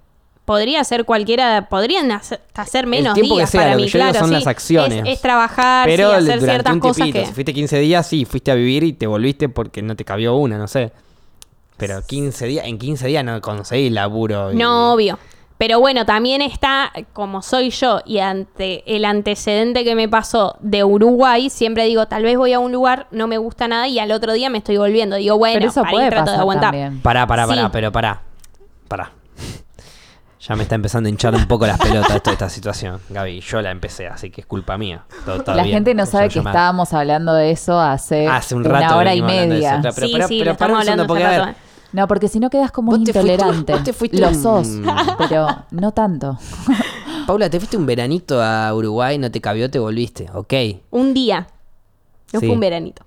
[0.46, 3.88] Podría ser cualquiera, podrían hacer, hacer menos tiempo que días sea, para lo que mí,
[3.90, 4.34] yo digo claro, son sí.
[4.34, 5.02] las acciones.
[5.04, 7.26] Es, es trabajar, Pero sí, el- hacer ciertas un cosas que...
[7.26, 10.36] si fuiste 15 días, sí, fuiste a vivir y te volviste porque no te cabió
[10.36, 10.92] una, no sé.
[11.76, 14.52] Pero 15 días, en 15 días no conseguí laburo.
[14.52, 15.18] y- No, obvio.
[15.58, 20.84] Pero bueno, también está, como soy yo, y ante el antecedente que me pasó de
[20.84, 24.12] Uruguay, siempre digo, tal vez voy a un lugar, no me gusta nada, y al
[24.12, 25.16] otro día me estoy volviendo.
[25.16, 26.70] Digo, bueno, Pero eso para ahí puede trato de aguantar.
[26.72, 27.00] también.
[27.00, 27.68] Pará, pará, pará, Sí.
[27.72, 28.20] pero pará.
[28.86, 29.12] Pará.
[30.40, 33.40] Ya me está empezando a hinchar un poco las pelotas toda esta situación, Gaby.
[33.40, 35.04] Yo la empecé, así que es culpa mía.
[35.24, 35.74] Todo La bien.
[35.78, 36.52] gente no Vamos sabe que llamar.
[36.54, 39.80] estábamos hablando de eso hace, Hace un una rato hora y media.
[39.80, 39.82] eso.
[39.96, 41.65] Pero, Sí, pero, sí, pero lo estamos hablando porque, hace a rato, ver, ¿eh?
[41.96, 43.72] No, porque si no quedas como Vos un te fuiste- intolerante.
[43.72, 44.68] vos te fuiste Lo un- sos,
[45.18, 46.38] pero no tanto.
[47.26, 50.26] Paula, te fuiste un veranito a Uruguay, no te cabió, te volviste.
[50.34, 50.52] Ok.
[50.90, 51.46] Un día.
[52.32, 52.46] No Sí.
[52.46, 53.02] fue un veranito.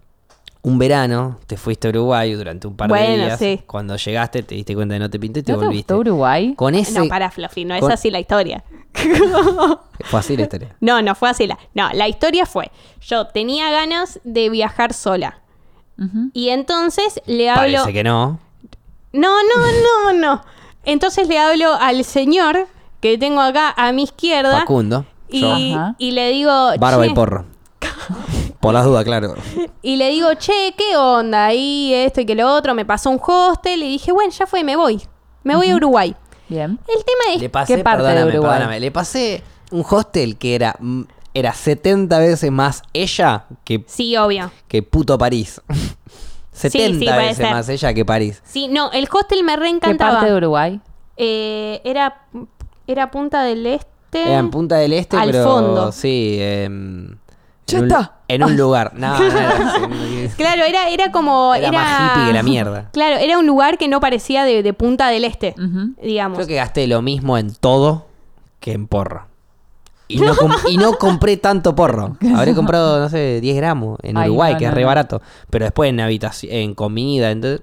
[0.62, 3.38] Un verano, te fuiste a Uruguay durante un par de días.
[3.40, 3.62] sí.
[3.68, 5.94] Cuando llegaste, te diste cuenta de no te pinté y te ¿No te volviste.
[5.94, 6.54] gustó Uruguay?
[6.56, 7.00] Con ese.
[7.00, 8.64] No, para Fluffy, no es así la historia.
[10.06, 10.76] Fue así la historia.
[10.82, 11.48] No, no fue así.
[11.48, 11.58] La...
[11.74, 12.72] No, la historia fue,
[13.02, 15.42] yo tenía ganas de viajar sola.
[16.34, 17.62] Y entonces le hablo...
[17.82, 18.40] Parece que no.
[19.14, 20.44] No, no, no, no.
[20.86, 22.68] Entonces le hablo al señor
[23.02, 25.06] que tengo acá a mi izquierda Facundo.
[25.30, 25.56] Yo.
[25.58, 26.52] y, y le digo...
[26.80, 27.46] Barba y porro.
[28.60, 29.36] Por las dudas, claro.
[29.82, 31.46] Y le digo, che, ¿qué onda?
[31.46, 32.74] Ahí esto y que lo otro.
[32.76, 35.02] Me pasó un hostel y dije, bueno, ya fue, me voy.
[35.44, 36.14] Me voy a Uruguay.
[36.50, 36.78] Bien.
[36.88, 37.42] El tema es...
[37.42, 38.52] Le pasé, ¿Qué parte de perdóname, Uruguay?
[38.52, 44.18] perdóname, le pasé un hostel que era, mm, era 70 veces más ella que, Sí,
[44.18, 44.52] obvio.
[44.68, 45.62] que puto París.
[46.60, 47.52] 70 sí, puede veces ser.
[47.52, 48.42] más ella que París.
[48.46, 50.12] Sí, no, el hostel me ¿Qué reencantaba.
[50.14, 50.80] parte de Uruguay?
[51.18, 52.22] Eh, era,
[52.88, 54.22] era Punta del Este.
[54.24, 55.92] Era en Punta del Este, Al pero fondo.
[55.92, 56.38] sí.
[56.40, 57.18] em,
[57.68, 58.14] Ya en, un, está.
[58.28, 58.92] en un lugar.
[58.96, 60.30] No, no era así.
[60.38, 61.54] Claro, era, era como...
[61.56, 62.90] Era más hippie que la mierda.
[62.92, 65.94] Claro, era un lugar que no parecía de, de Punta del Este, Ujú.
[66.02, 66.38] digamos.
[66.38, 68.08] Creo que gasté lo mismo en todo
[68.60, 69.28] que en porro.
[70.10, 70.34] Y no,
[70.68, 72.18] y no compré tanto porro.
[72.36, 75.22] Habré comprado, no sé, 10 gramos en Ay, Uruguay, no, que no, es re barato.
[75.50, 77.62] Pero después en habitación, en comida, entonces.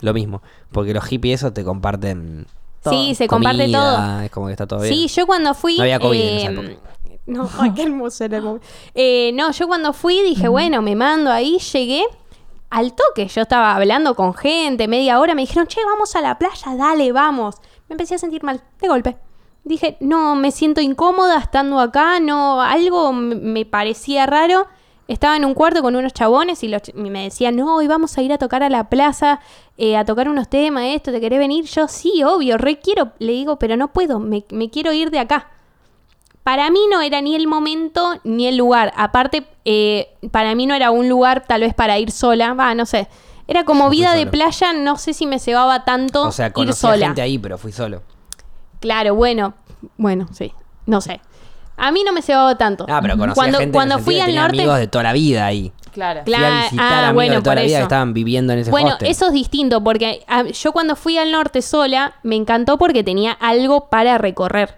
[0.00, 0.40] lo mismo.
[0.70, 2.46] Porque los hippies eso te comparten
[2.90, 4.20] Sí, se comparte todo.
[4.20, 4.94] Es como que está todo bien.
[4.94, 5.76] Sí, yo cuando fui.
[5.76, 6.90] No había COVID en esa eh, época.
[7.26, 8.60] No, ay, qué hermoso era el.
[8.94, 12.04] Eh, no, yo cuando fui dije, bueno, me mando ahí, llegué
[12.70, 13.28] al toque.
[13.28, 17.12] Yo estaba hablando con gente, media hora, me dijeron, che, vamos a la playa, dale,
[17.12, 17.56] vamos.
[17.88, 19.16] Me empecé a sentir mal, de golpe.
[19.64, 24.66] Dije, no, me siento incómoda estando acá, no, algo me parecía raro.
[25.08, 27.86] Estaba en un cuarto con unos chabones y, los ch- y me decían, no, hoy
[27.86, 29.40] vamos a ir a tocar a la plaza,
[29.76, 31.64] eh, a tocar unos temas, esto, ¿te querés venir?
[31.66, 33.12] Yo sí, obvio, re quiero.
[33.18, 35.48] Le digo, pero no puedo, me, me quiero ir de acá.
[36.42, 38.92] Para mí no era ni el momento ni el lugar.
[38.96, 42.52] Aparte, eh, para mí no era un lugar tal vez para ir sola.
[42.52, 43.08] Va, no sé.
[43.46, 47.06] Era como vida de playa, no sé si me cebaba tanto O sea, ir sola.
[47.06, 48.02] gente ahí, pero fui solo.
[48.84, 49.54] Claro, bueno,
[49.96, 50.52] bueno, sí,
[50.84, 51.18] no sé.
[51.78, 52.84] A mí no me cebaba tanto.
[52.86, 54.78] Ah, pero conocí cuando, a gente cuando en el fui al que tenía norte, amigos
[54.78, 55.72] de toda la vida ahí.
[55.90, 56.20] Claro.
[56.24, 57.82] Fui a Claro, visitar ah, amigos bueno, de toda por la vida que eso.
[57.84, 59.08] estaban viviendo en ese Bueno, hostel.
[59.08, 63.32] eso es distinto porque ah, yo cuando fui al norte sola me encantó porque tenía
[63.32, 64.74] algo para recorrer.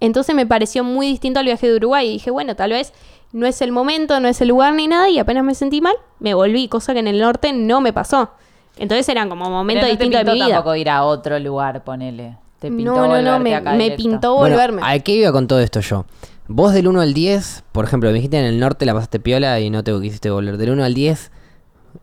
[0.00, 2.92] Entonces me pareció muy distinto al viaje de Uruguay y dije, bueno, tal vez
[3.32, 5.94] no es el momento, no es el lugar ni nada y apenas me sentí mal,
[6.18, 8.30] me volví, cosa que en el norte no me pasó.
[8.76, 10.54] Entonces eran como momentos Pero no te distintos de mi vida.
[10.56, 12.36] tampoco ir a otro lugar, ponele.
[12.58, 14.82] Te pintó No, no, no, me, acá me pintó Bueno, volverme.
[14.84, 16.06] ¿a qué iba con todo esto yo?
[16.48, 19.58] Vos del 1 al 10, por ejemplo, me dijiste en el norte la pasaste piola
[19.60, 20.56] y no te quisiste volver.
[20.56, 21.32] Del 1 al 10,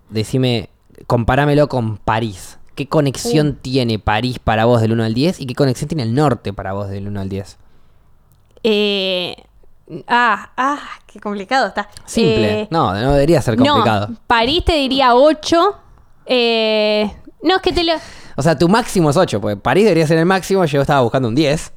[0.09, 0.69] decime,
[1.07, 2.59] comparámelo con París.
[2.75, 3.53] ¿Qué conexión Uh.
[3.61, 6.73] tiene París para vos del 1 al 10 y qué conexión tiene el norte para
[6.73, 7.57] vos del 1 al 10?
[8.63, 9.35] Eh,
[10.07, 11.87] ah, ah, qué complicado está.
[12.05, 12.61] Simple.
[12.61, 14.07] Eh, no, no debería ser complicado.
[14.09, 15.75] No, París te diría 8.
[16.25, 17.11] Eh,
[17.43, 17.93] no, es que te lo...
[18.35, 21.27] O sea, tu máximo es 8, porque París debería ser el máximo, yo estaba buscando
[21.27, 21.71] un 10.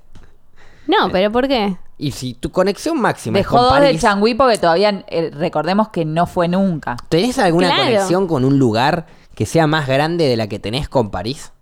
[0.86, 1.76] No, pero ¿por qué?
[1.98, 5.30] Y si tu conexión máxima es Dejó con dos del París, changüí porque todavía eh,
[5.34, 6.96] recordemos que no fue nunca.
[7.08, 7.84] ¿tenés alguna Claro.
[7.84, 11.52] conexión con un lugar que sea más grande de la que tenés con París?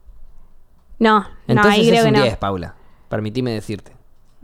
[0.98, 2.22] No, no, Entonces ahí creo es que un no.
[2.22, 2.74] 10, Paula.
[3.08, 3.92] Permitime decirte.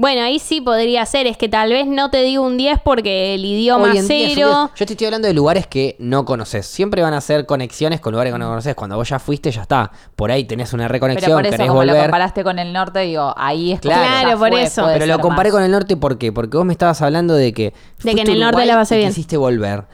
[0.00, 1.26] Bueno, ahí sí podría ser.
[1.26, 4.16] Es que tal vez no te digo un 10 porque el idioma Hoy en día
[4.28, 4.48] es un cero.
[4.70, 4.78] 10.
[4.80, 6.64] Yo te estoy hablando de lugares que no conoces.
[6.64, 8.74] Siempre van a ser conexiones con lugares que no conoces.
[8.74, 9.92] Cuando vos ya fuiste, ya está.
[10.16, 12.02] Por ahí tenés una Pero reconexión, por eso, querés como lo volver.
[12.04, 14.04] comparaste con el norte, digo, ahí es como Claro.
[14.10, 14.82] ya Claro, por fue, eso.
[14.84, 15.54] puede Pero lo ser comparé más.
[15.56, 16.32] con el norte ¿por qué?
[16.32, 17.64] Porque vos me estabas hablando de que.
[17.64, 19.10] De fuiste que en a el norte la Uruguay pasé y bien.
[19.10, 19.84] Quisiste volver.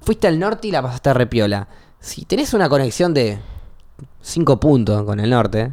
[0.00, 1.68] Fuiste al norte y la pasaste repiola.
[2.00, 3.38] Si tenés una conexión de
[4.22, 5.72] 5 puntos con el norte,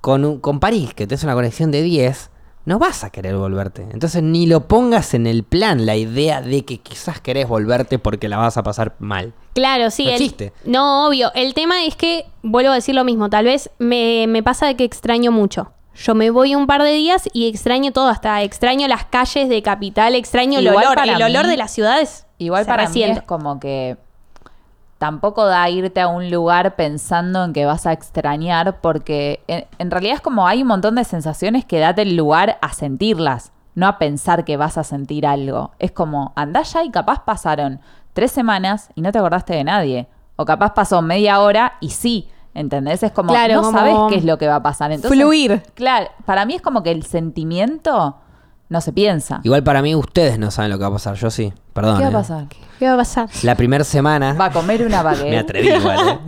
[0.00, 2.30] con, un- con París, que tenés una conexión de 10,
[2.64, 3.86] no vas a querer volverte.
[3.92, 8.28] Entonces ni lo pongas en el plan la idea de que quizás querés volverte porque
[8.28, 9.32] la vas a pasar mal.
[9.54, 10.04] Claro, sí.
[10.04, 10.52] No el- existe.
[10.64, 11.32] no, obvio.
[11.34, 14.76] El tema es que, vuelvo a decir lo mismo, tal vez me, me pasa de
[14.76, 15.72] que extraño mucho.
[15.94, 19.60] Yo me voy un par de días y extraño todo, hasta extraño las calles de
[19.62, 22.26] Capital, extraño el Igual olor, para el olor mí- de las ciudades.
[22.38, 23.12] Igual para resiente.
[23.12, 23.98] mí es como que
[25.02, 29.90] tampoco da irte a un lugar pensando en que vas a extrañar, porque en, en
[29.90, 33.88] realidad es como hay un montón de sensaciones que date el lugar a sentirlas, no
[33.88, 35.72] a pensar que vas a sentir algo.
[35.80, 37.80] Es como, andás ya y capaz pasaron
[38.12, 40.06] tres semanas y no te acordaste de nadie.
[40.36, 43.02] O capaz pasó media hora y sí, ¿entendés?
[43.02, 44.92] Es como, Claro, no como sabes qué es lo que va a pasar.
[44.92, 45.64] Entonces, fluir.
[45.74, 48.18] Claro, para mí es como que el sentimiento
[48.72, 49.40] no se piensa.
[49.44, 51.52] Igual para mí ustedes no saben lo que va a pasar, yo sí.
[51.72, 51.98] Perdón.
[51.98, 52.14] ¿Qué va a eh.
[52.14, 52.46] pasar?
[52.78, 53.28] ¿Qué va a pasar?
[53.42, 54.32] La primera semana...
[54.32, 55.30] Va a comer una baguette.
[55.30, 56.08] Me atreví igual.
[56.08, 56.18] ¿eh?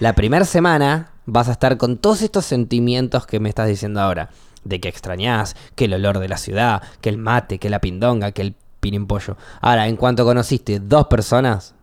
[0.00, 4.30] La primera semana vas a estar con todos estos sentimientos que me estás diciendo ahora.
[4.64, 8.32] De que extrañás, que el olor de la ciudad, que el mate, que la pindonga,
[8.32, 9.36] que el pirimpollo.
[9.60, 11.74] Ahora, en cuanto conociste dos personas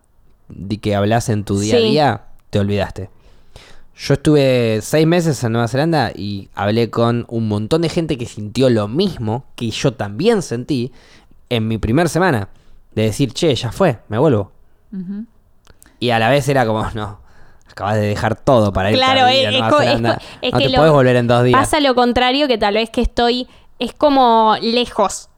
[0.48, 3.10] de que hablas en tu día a día, te olvidaste.
[4.00, 8.26] Yo estuve seis meses en Nueva Zelanda y hablé con un montón de gente que
[8.26, 10.92] sintió lo mismo que yo también sentí
[11.48, 12.48] en mi primera semana.
[12.94, 14.52] De decir, che, ya fue, me vuelvo.
[15.98, 17.18] Y a la vez era como, no,
[17.68, 20.22] acabas de dejar todo para ir Claro, a es, Nueva es Zelanda.
[20.42, 21.58] es no que te puedes volver en dos días.
[21.58, 23.48] Pasa lo contrario que tal vez que estoy,
[23.80, 25.28] es como lejos,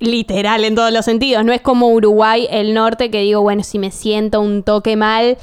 [0.00, 1.46] literal en todos los sentidos.
[1.46, 5.38] No es como Uruguay, el norte, que digo, bueno, si me siento un toque mal,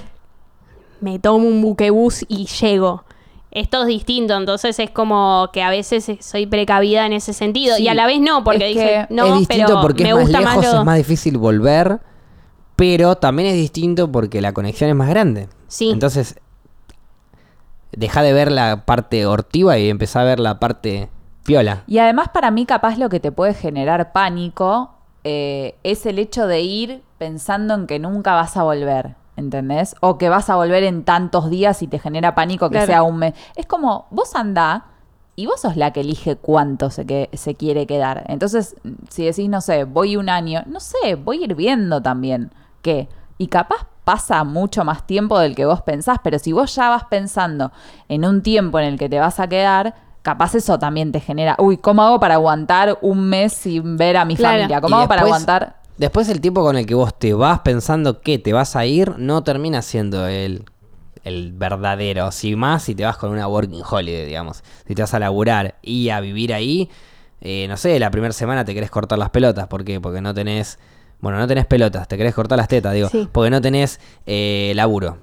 [1.01, 3.03] me tomo un buquebús y llego.
[3.51, 7.77] Esto es distinto, entonces es como que a veces soy precavida en ese sentido.
[7.77, 10.03] Sí, y a la vez no, porque es dije, que no, es distinto pero porque
[10.03, 10.79] me es más gusta lejos, más lo...
[10.79, 11.99] es más difícil volver,
[12.75, 15.49] pero también es distinto porque la conexión es más grande.
[15.67, 15.89] Sí.
[15.89, 16.39] Entonces,
[17.91, 21.09] deja de ver la parte hortiva y empezá a ver la parte
[21.43, 21.83] piola.
[21.87, 24.91] Y además para mí capaz lo que te puede generar pánico
[25.23, 29.95] eh, es el hecho de ir pensando en que nunca vas a volver, ¿entendés?
[30.01, 32.87] O que vas a volver en tantos días y te genera pánico que Claro.
[32.87, 33.33] sea un mes.
[33.55, 34.85] Es como, vos andá
[35.35, 38.25] y vos sos la que elige cuánto se, que, se quiere quedar.
[38.27, 38.75] Entonces,
[39.09, 43.07] si decís, no sé, voy un año, no sé, voy a ir viendo también qué.
[43.37, 47.05] Y capaz pasa mucho más tiempo del que vos pensás, pero si vos ya vas
[47.05, 47.71] pensando
[48.09, 51.55] en un tiempo en el que te vas a quedar, capaz eso también te genera,
[51.59, 54.55] uy, ¿cómo hago para aguantar un mes sin ver a mi Claro.
[54.57, 54.81] familia?
[54.81, 55.78] ¿Cómo Y hago para aguantar?
[55.99, 59.15] Después el tiempo con el que vos te vas pensando que te vas a ir
[59.17, 60.63] no termina siendo el,
[61.25, 62.31] el verdadero.
[62.31, 64.63] Si más si te vas con una working holiday, digamos.
[64.87, 66.89] Si te vas a laburar y a vivir ahí,
[67.41, 69.67] eh, no sé, la primera semana te querés cortar las pelotas.
[69.67, 69.99] ¿Por qué?
[69.99, 70.79] Porque no tenés...
[71.19, 73.09] Bueno, no tenés pelotas, te querés cortar las tetas, digo.
[73.09, 73.27] Sí.
[73.29, 75.17] Porque no tenés eh, laburo.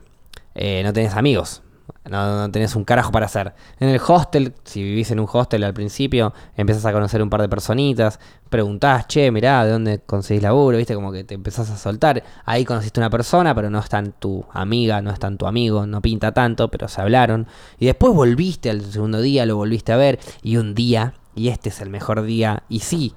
[0.54, 1.62] Eh, no tenés amigos.
[2.08, 3.54] No, no tenés un carajo para hacer.
[3.80, 7.42] En el hostel, si vivís en un hostel al principio, empezás a conocer un par
[7.42, 10.78] de personitas, preguntás, che, mirá, ¿de dónde conseguís laburo?
[10.78, 10.94] ¿Viste?
[10.94, 12.22] Como que te empezás a soltar.
[12.44, 15.86] Ahí conociste una persona, pero no es tan tu amiga, no es tan tu amigo,
[15.86, 17.46] no pinta tanto, pero se hablaron.
[17.78, 21.70] Y después volviste al segundo día, lo volviste a ver, y un día, y este
[21.70, 23.14] es el mejor día, y sí,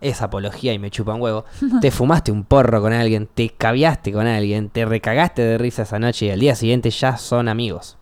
[0.00, 1.44] es apología y me chupa un huevo.
[1.80, 5.98] Te fumaste un porro con alguien, te caviaste con alguien, te recagaste de risa esa
[5.98, 7.97] noche y al día siguiente ya son amigos.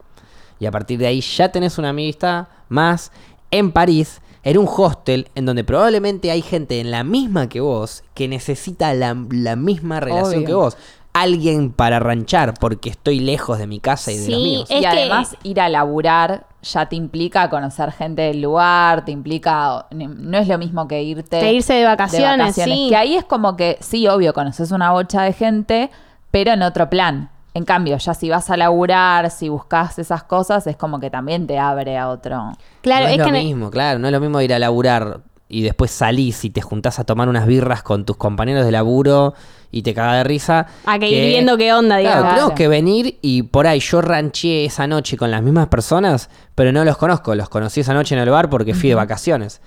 [0.58, 3.12] Y a partir de ahí ya tenés una amistad más
[3.50, 8.04] en París, en un hostel en donde probablemente hay gente en la misma que vos
[8.14, 10.46] que necesita la, la misma relación Obvio.
[10.46, 10.76] que vos.
[11.12, 14.66] Alguien para ranchar porque estoy lejos de mi casa y de los Sí, míos.
[14.70, 19.12] Es y que- además ir a laburar ya te implica conocer gente del lugar, te
[19.12, 22.86] implica, no es lo mismo que irte Que irse de vacaciones, sí.
[22.90, 25.90] Que ahí es como que, sí, obvio, conoces una bocha de gente,
[26.30, 27.30] pero en otro plan.
[27.56, 31.46] En cambio, ya si vas a laburar, si buscas esas cosas, es como que también
[31.46, 32.52] te abre a otro.
[32.82, 35.20] Claro, no es, es, lo que mismo, claro, no es lo mismo ir a laburar
[35.48, 39.32] y después salís y te juntás a tomar unas birras con tus compañeros de laburo
[39.70, 40.66] y te cagas de risa.
[40.84, 42.34] a que ir viendo qué onda, Claro, digamos.
[42.34, 46.72] tenemos que venir y por ahí yo ranché esa noche con las mismas personas, pero
[46.72, 47.34] no los conozco.
[47.34, 49.62] Los conocí esa noche en el bar porque fui de vacaciones.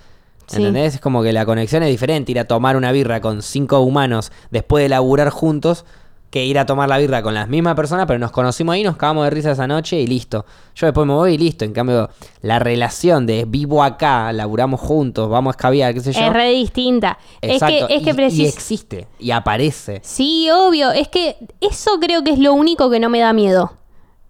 [0.45, 0.57] Sí.
[0.57, 0.93] ¿Entendés?
[0.93, 2.33] Es como que la conexión es diferente.
[2.33, 5.85] Ir a tomar una birra con cinco humanos después de laburar juntos
[6.29, 8.97] que ir a tomar la birra con las mismas personas, pero nos conocimos ahí, nos
[8.97, 10.45] cagamos de risa esa noche y listo.
[10.75, 11.65] Yo después me voy y listo.
[11.65, 12.09] En cambio,
[12.41, 16.19] la relación de vivo acá, laburamos juntos, vamos a escabiar, qué sé yo.
[16.21, 17.17] Es re distinta.
[17.41, 20.01] Exacto, Es que, es que y- existe y aparece.
[20.03, 20.91] Sí, obvio.
[20.91, 23.73] Es que eso creo que es lo único que no me da miedo.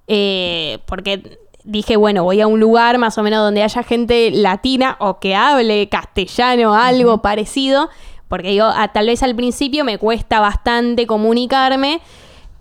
[0.07, 4.95] Eh, porque dije, bueno, voy a un lugar más o menos donde haya gente latina
[4.99, 7.89] o que hable castellano, algo parecido.
[8.29, 11.99] Porque digo, ah, tal vez al principio me cuesta bastante comunicarme,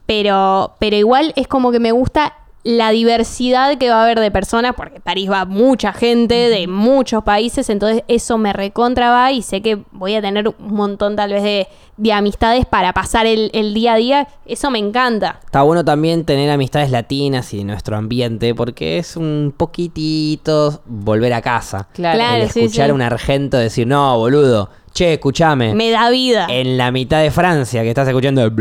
[0.06, 4.30] pero, pero igual es como que me gusta la diversidad que va a haber de
[4.30, 9.42] personas, porque París va mucha gente de muchos países, entonces eso me recontra va y
[9.42, 13.50] sé que voy a tener un montón tal vez de, de amistades para pasar el,
[13.54, 15.40] el día a día, eso me encanta.
[15.44, 21.40] Está bueno también tener amistades latinas y nuestro ambiente, porque es un poquitito volver a
[21.40, 21.88] casa.
[21.94, 22.18] Claro.
[22.42, 22.90] El sí, escuchar sí.
[22.90, 25.74] a un argento decir, no, boludo, che, escúchame.
[25.74, 26.46] Me da vida.
[26.50, 28.52] En la mitad de Francia, que estás escuchando el...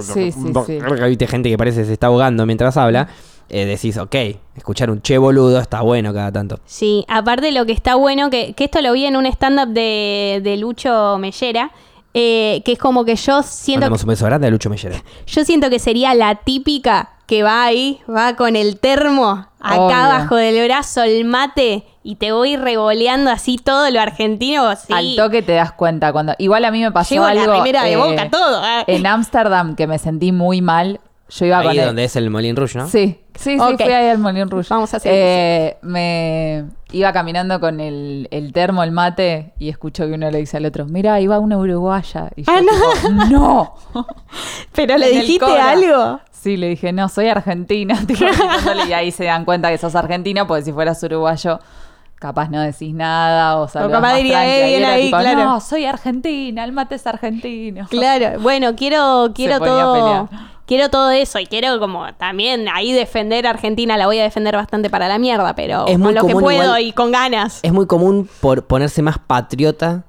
[0.00, 0.78] Sí, sí, sí.
[1.08, 3.08] Viste gente que parece que se está ahogando mientras habla.
[3.48, 4.14] eh, decís, ok,
[4.56, 6.60] escuchar un che boludo está bueno cada tanto.
[6.64, 10.40] Sí, aparte lo que está bueno, que, que esto lo vi en un stand-up de,
[10.42, 11.72] de Lucho Mellera,
[12.14, 15.02] eh, que es como que yo siento Mandamos un beso grande a Lucho Mellera.
[15.26, 19.94] Yo siento que sería la típica que va ahí, va con el termo acá Obvio.
[19.96, 24.74] abajo del brazo, el mate, y te voy revoleando así todo lo argentino.
[24.76, 24.92] Sí.
[24.92, 26.34] Al toque te das cuenta cuando.
[26.38, 27.52] Igual a mí me pasó Llevo la algo.
[27.54, 28.84] remera de eh, Boca, todo, ah.
[28.86, 31.00] En Ámsterdam que me sentí muy mal.
[31.30, 32.88] Yo iba Ahí con donde es el Molin Rouge, ¿no?
[32.88, 34.68] Sí, sí, fui ahí al Molin Rouge.
[34.70, 35.16] Vamos a seguir.
[35.18, 40.38] Eh, me iba caminando con el, el termo, el mate, y escucho que uno le
[40.38, 42.30] dice al otro, mira, iba una uruguaya.
[42.36, 42.92] Y yo, Ah, no.
[43.00, 43.74] tipo, no.
[44.74, 46.20] Pero le dijiste algo.
[46.32, 47.94] Sí, le dije, no, soy argentina.
[48.06, 48.24] tipo,
[48.88, 51.60] y ahí se dan cuenta que sos argentino, porque si fueras uruguayo,
[52.16, 55.44] capaz no decís nada o saludás capaz diría, eh, era ahí, tipo, claro.
[55.44, 57.86] No, soy argentina, el mate es argentino.
[57.88, 60.28] Claro, bueno, quiero, quiero ponía a todo.
[60.70, 64.54] Quiero todo eso y quiero como también ahí defender a Argentina, la voy a defender
[64.54, 67.58] bastante para la mierda, pero Es muy con lo que puedo igual- y con ganas.
[67.64, 70.04] Es muy común por ponerse más patriota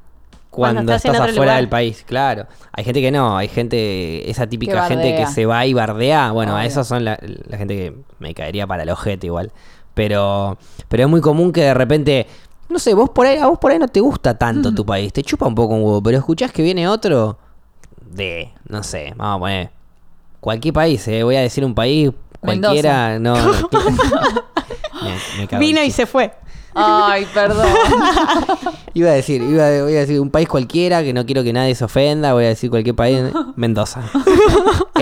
[0.51, 1.55] Cuando cuando, estás afuera lugar.
[1.57, 2.45] del país, claro.
[2.73, 6.29] Hay gente que no, hay gente, esa típica Que gente que se va y bardea.
[6.31, 9.51] Bueno, a esos son la, la gente que me caería para el ojete igual.
[9.95, 12.27] Pero, pero es muy común que de repente,
[12.69, 15.11] no sé, vos por ahí, a vos por ahí no te gusta tanto tu país,
[15.11, 17.39] te chupa un poco un huevo, pero escuchás que viene otro
[18.11, 19.80] de, no sé, vamos a poner
[20.41, 25.59] cualquier país, eh, voy a decir un país cualquiera, no, no, me- me cago en
[25.59, 26.33] Vino y se fue.
[26.73, 27.67] Ay, perdón.
[28.93, 31.51] Iba a decir, iba a, voy a decir un país cualquiera, que no quiero que
[31.51, 33.21] nadie se ofenda, voy a decir cualquier país,
[33.55, 34.01] Mendoza.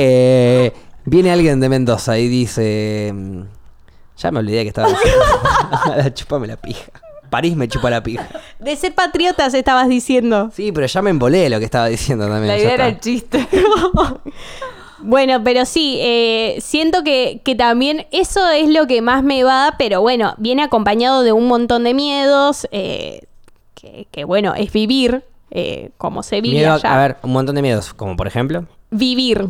[0.01, 0.71] Eh,
[1.03, 3.41] viene alguien de Mendoza y dice, mm,
[4.17, 6.09] ya me olvidé que estaba diciendo.
[6.13, 6.85] Chupame la pija.
[7.29, 8.27] París me chupa la pija.
[8.59, 10.51] De ser patriotas estabas diciendo.
[10.55, 12.47] Sí, pero ya me embolé lo que estaba diciendo también.
[12.47, 13.45] La idea era el chiste.
[15.01, 19.75] Bueno, pero sí, eh, siento que, que también eso es lo que más me va,
[19.77, 23.21] pero bueno, viene acompañado de un montón de miedos, eh,
[23.75, 26.93] que, que, bueno, es vivir eh, como se vive Miedo, allá.
[26.95, 28.65] a ver, un montón de miedos, como por ejemplo.
[28.91, 29.47] Vivir.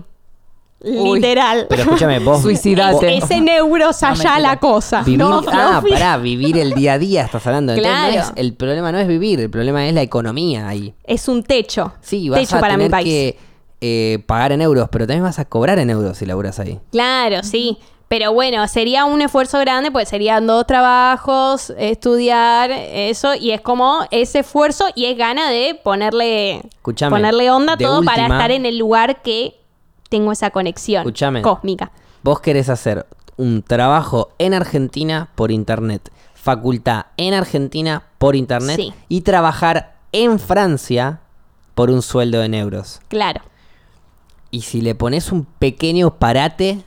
[0.81, 1.15] Uy.
[1.19, 1.65] Literal.
[1.67, 2.41] Pero escúchame, vos.
[2.41, 3.17] Suicidate.
[3.17, 5.01] Es en euros No, allá la cosa.
[5.03, 7.73] Vivir, No, ah, pará, vivir el día a día estás hablando.
[7.73, 8.21] Entonces, no Claro.
[8.21, 10.93] es- el problema no es vivir, el problema es la economía ahí.
[11.03, 11.91] Es un techo.
[11.99, 13.05] Sí, vas techo a para mi tener país.
[13.09, 13.37] que
[13.81, 16.79] eh, pagar en euros, pero también vas a cobrar en euros si laburas ahí.
[16.91, 17.77] Claro, sí.
[18.07, 23.99] Pero bueno, sería un esfuerzo grande, pues serían dos trabajos, estudiar, eso, y es como
[24.09, 28.79] ese esfuerzo y es gana de ponerle, Escuchame, ponerle onda todo para estar en el
[28.79, 29.59] lugar que
[30.09, 31.43] tengo esa conexión Escuchame.
[31.43, 31.91] cósmica.
[32.23, 33.05] Vos querés hacer
[33.37, 38.93] un trabajo en Argentina por internet, facultad en Argentina por internet Sí.
[39.07, 41.19] y trabajar en Francia
[41.75, 43.01] por un sueldo en euros.
[43.07, 43.41] Claro.
[44.51, 46.79] Y si le pones un pequeño parate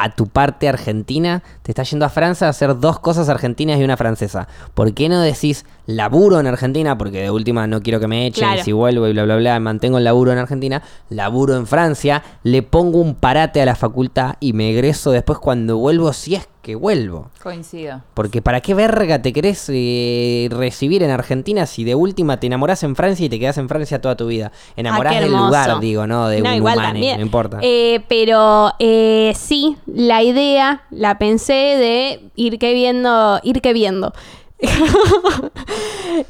[0.00, 3.82] a tu parte argentina, te estás yendo a Francia a hacer dos cosas argentinas y
[3.82, 4.46] una francesa.
[4.74, 6.96] ¿Por qué no decís laburo en Argentina?
[6.96, 8.62] Porque de última no quiero que me echen, Claro.
[8.62, 12.62] si vuelvo y bla, bla, bla, mantengo el laburo en Argentina, laburo en Francia, le
[12.62, 16.74] pongo un parate a la facultad y me egreso después cuando vuelvo, si es que
[16.74, 17.30] vuelvo.
[17.42, 18.02] Coincido.
[18.12, 22.82] Porque ¿para qué verga te querés eh, recibir en Argentina si de última te enamorás
[22.82, 24.52] en Francia y te quedás en Francia toda tu vida?
[24.76, 27.16] Enamorás Ah, del lugar, digo, no de No, un igual humano, también.
[27.16, 27.58] no importa.
[27.62, 34.12] Eh, pero eh, sí, la idea la pensé de ir que viendo, ir que viendo.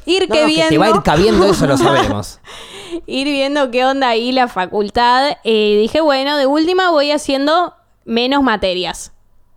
[0.05, 0.69] ir No, que no, viendo.
[0.69, 2.39] te va a ir cabiendo, eso lo sabemos.
[3.07, 5.31] ir viendo qué onda ahí la facultad.
[5.43, 7.73] Eh, dije, bueno, de última voy haciendo
[8.05, 9.11] menos materias.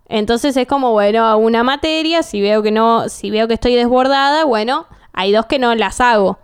[0.07, 3.75] Entonces es como, bueno, a una materia, si veo que no, si veo que estoy
[3.75, 6.39] desbordada, bueno, hay dos que no las hago.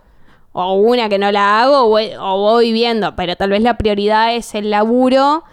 [0.52, 4.54] O una que no la hago, o voy, viendo, pero tal vez la prioridad es
[4.54, 5.44] el laburo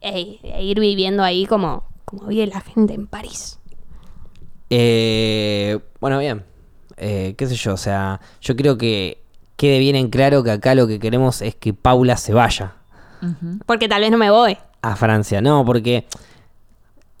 [0.00, 3.58] e, e ir viviendo ahí como, como vive la gente en París.
[4.70, 6.44] Eh, bueno, bien.
[6.96, 9.22] Eh, qué sé yo, o sea, yo creo que
[9.56, 12.74] quede bien en claro que acá lo que queremos es que Paula se vaya
[13.66, 14.56] Porque tal vez no me voy.
[14.82, 15.42] a Francia.
[15.42, 16.06] No, porque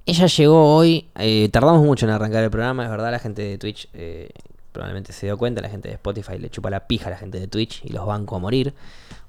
[0.06, 3.58] ella llegó hoy, eh, tardamos mucho en arrancar el programa, es verdad, la gente de
[3.58, 4.30] Twitch eh,
[4.72, 7.38] probablemente se dio cuenta, la gente de Spotify le chupa la pija a la gente
[7.40, 8.72] de Twitch y los banco a morir,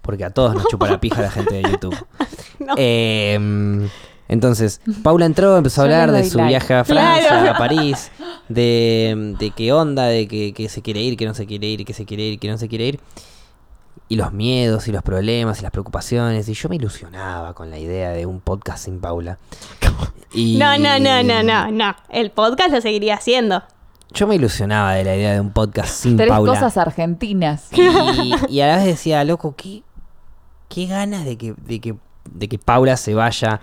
[0.01, 1.95] porque a todos nos chupa la pija la gente de YouTube.
[2.59, 2.75] No.
[2.77, 3.89] Eh,
[4.27, 6.49] entonces, Paula entró, empezó a hablar de su like.
[6.51, 7.51] viaje a Francia, Claro.
[7.51, 8.11] a París,
[8.47, 11.83] de, de qué onda, de que, que se quiere ir, que no se quiere ir,
[11.83, 12.99] que se quiere ir, que no se quiere ir.
[14.09, 16.49] Y los miedos y los problemas y las preocupaciones.
[16.49, 19.37] Y yo me ilusionaba con la idea de un podcast sin Paula.
[20.33, 21.95] Y No, no, no, no, no, no.
[22.09, 23.63] El podcast lo seguiría haciendo.
[24.13, 26.53] Yo me ilusionaba de la idea de un podcast sin Tres Paula.
[26.53, 27.69] cosas argentinas.
[27.71, 29.83] Y, y a la vez decía, loco, qué,
[30.67, 31.95] qué ganas de que, de que,
[32.29, 33.61] de que Paula se vaya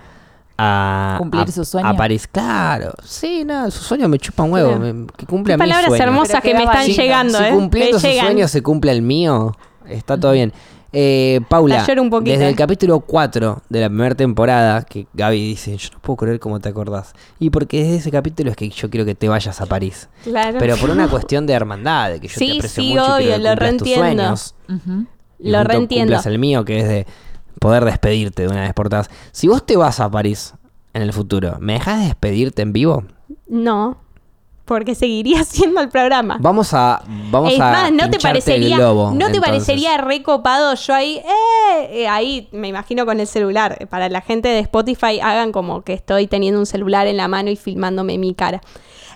[0.57, 1.87] a Cumplir a- su sueño.
[1.88, 2.93] A París, claro.
[3.05, 4.73] Sí, no, su sueño me chupa un huevo.
[4.73, 4.79] Sí.
[4.79, 7.51] me- que cumpla mi palabras hermosas que me están llegando, si ¿eh?
[7.51, 8.25] cumpliendo Me su llegan.
[8.27, 9.55] sueño se cumple el mío,
[9.88, 10.53] está todo bien.
[10.90, 15.77] Eh, Paula, un poquito, desde el capítulo 4 de la primera temporada, que Gaby dice,
[15.77, 17.12] yo no puedo creer cómo te acordás.
[17.38, 20.09] Y porque desde ese capítulo es que yo quiero que te vayas a París.
[20.24, 20.57] Claro.
[20.59, 23.05] Pero por una cuestión de hermandad, de que yo Sí, te aprecio sí, mucho y
[23.05, 24.37] obvio, quiero que lo cumplas tus reentiendo.
[24.37, 24.55] sueños.
[25.40, 26.07] Y Lo reentiendo.
[26.14, 27.07] cumplas el mío, que es de
[27.61, 29.11] poder despedirte de una vez por todas.
[29.33, 30.55] Si vos te vas a París
[30.94, 33.05] en el futuro, ¿me dejas despedirte en vivo?
[33.46, 33.98] No,
[34.69, 36.37] porque seguiría haciendo el programa.
[36.41, 39.41] Vamos a vamos es a más, no te parecería, globo, no te entonces.
[39.41, 43.89] parecería recopado yo ahí, eh, eh, ahí me imagino con el celular.
[43.91, 47.51] Para la gente de Spotify hagan como que estoy teniendo un celular en la mano
[47.51, 48.61] y filmándome mi cara.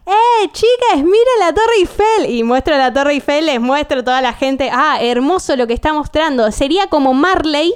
[0.04, 2.30] ¡Eh, chicas, mira la Torre Eiffel!
[2.30, 5.74] Y muestro la Torre Eiffel, les muestro a toda la gente, ah, hermoso lo que
[5.74, 6.50] está mostrando.
[6.50, 7.74] Sería como Marley,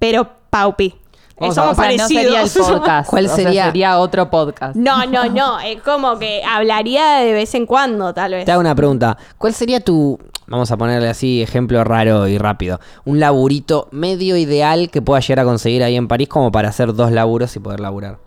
[0.00, 1.01] pero Paupi.
[1.42, 3.10] Vamos a- Somos O sea, no sería el podcast.
[3.10, 3.98] ¿Cuál o sea, sería?
[3.98, 4.76] otro podcast.
[4.76, 5.60] No, no, no.
[5.60, 8.44] Es como que hablaría de vez en cuando, tal vez.
[8.44, 9.16] Te hago una pregunta.
[9.38, 14.90] ¿Cuál sería tu, vamos a ponerle así, ejemplo raro y rápido, un laburito medio ideal
[14.90, 17.80] que puedas llegar a conseguir ahí en París como para hacer dos laburos y poder
[17.80, 18.18] laburar?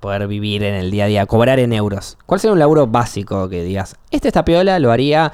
[0.00, 2.16] Poder vivir en el día a día, cobrar en euros.
[2.26, 5.32] ¿Cuál sería un laburo básico que digas, este está piola, lo haría,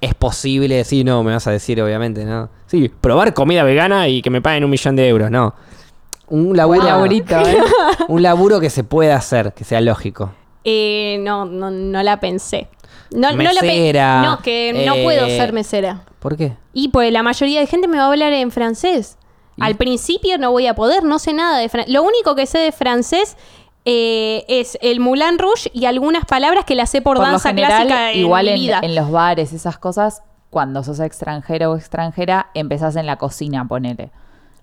[0.00, 0.84] es posible?
[0.84, 2.50] Sí, no, me vas a decir obviamente, ¿no?
[2.66, 5.54] Sí, probar comida vegana y que me paguen un millón de euros, no.
[6.28, 7.58] Un laburo, laburito, ¿eh?
[8.08, 10.32] un laburo que se pueda hacer, que sea lógico.
[10.64, 12.68] Eh, no, no, no la pensé.
[13.10, 16.02] No, no la pe- Mesera, No, que no eh, puedo ser mesera.
[16.18, 16.56] ¿Por qué?
[16.72, 19.18] Y pues la mayoría de gente me va a hablar en francés.
[19.56, 19.62] ¿Y?
[19.62, 21.92] Al principio no voy a poder, no sé nada de francés.
[21.92, 23.36] Lo único que sé de francés
[23.84, 27.50] eh, es el Moulin Rouge y algunas palabras que las sé por, Por lo danza
[27.50, 28.80] general, clásica en igual mi en, vida.
[28.82, 34.10] en los bares, esas cosas, cuando sos extranjero o extranjera, empezás en la cocina, ponele.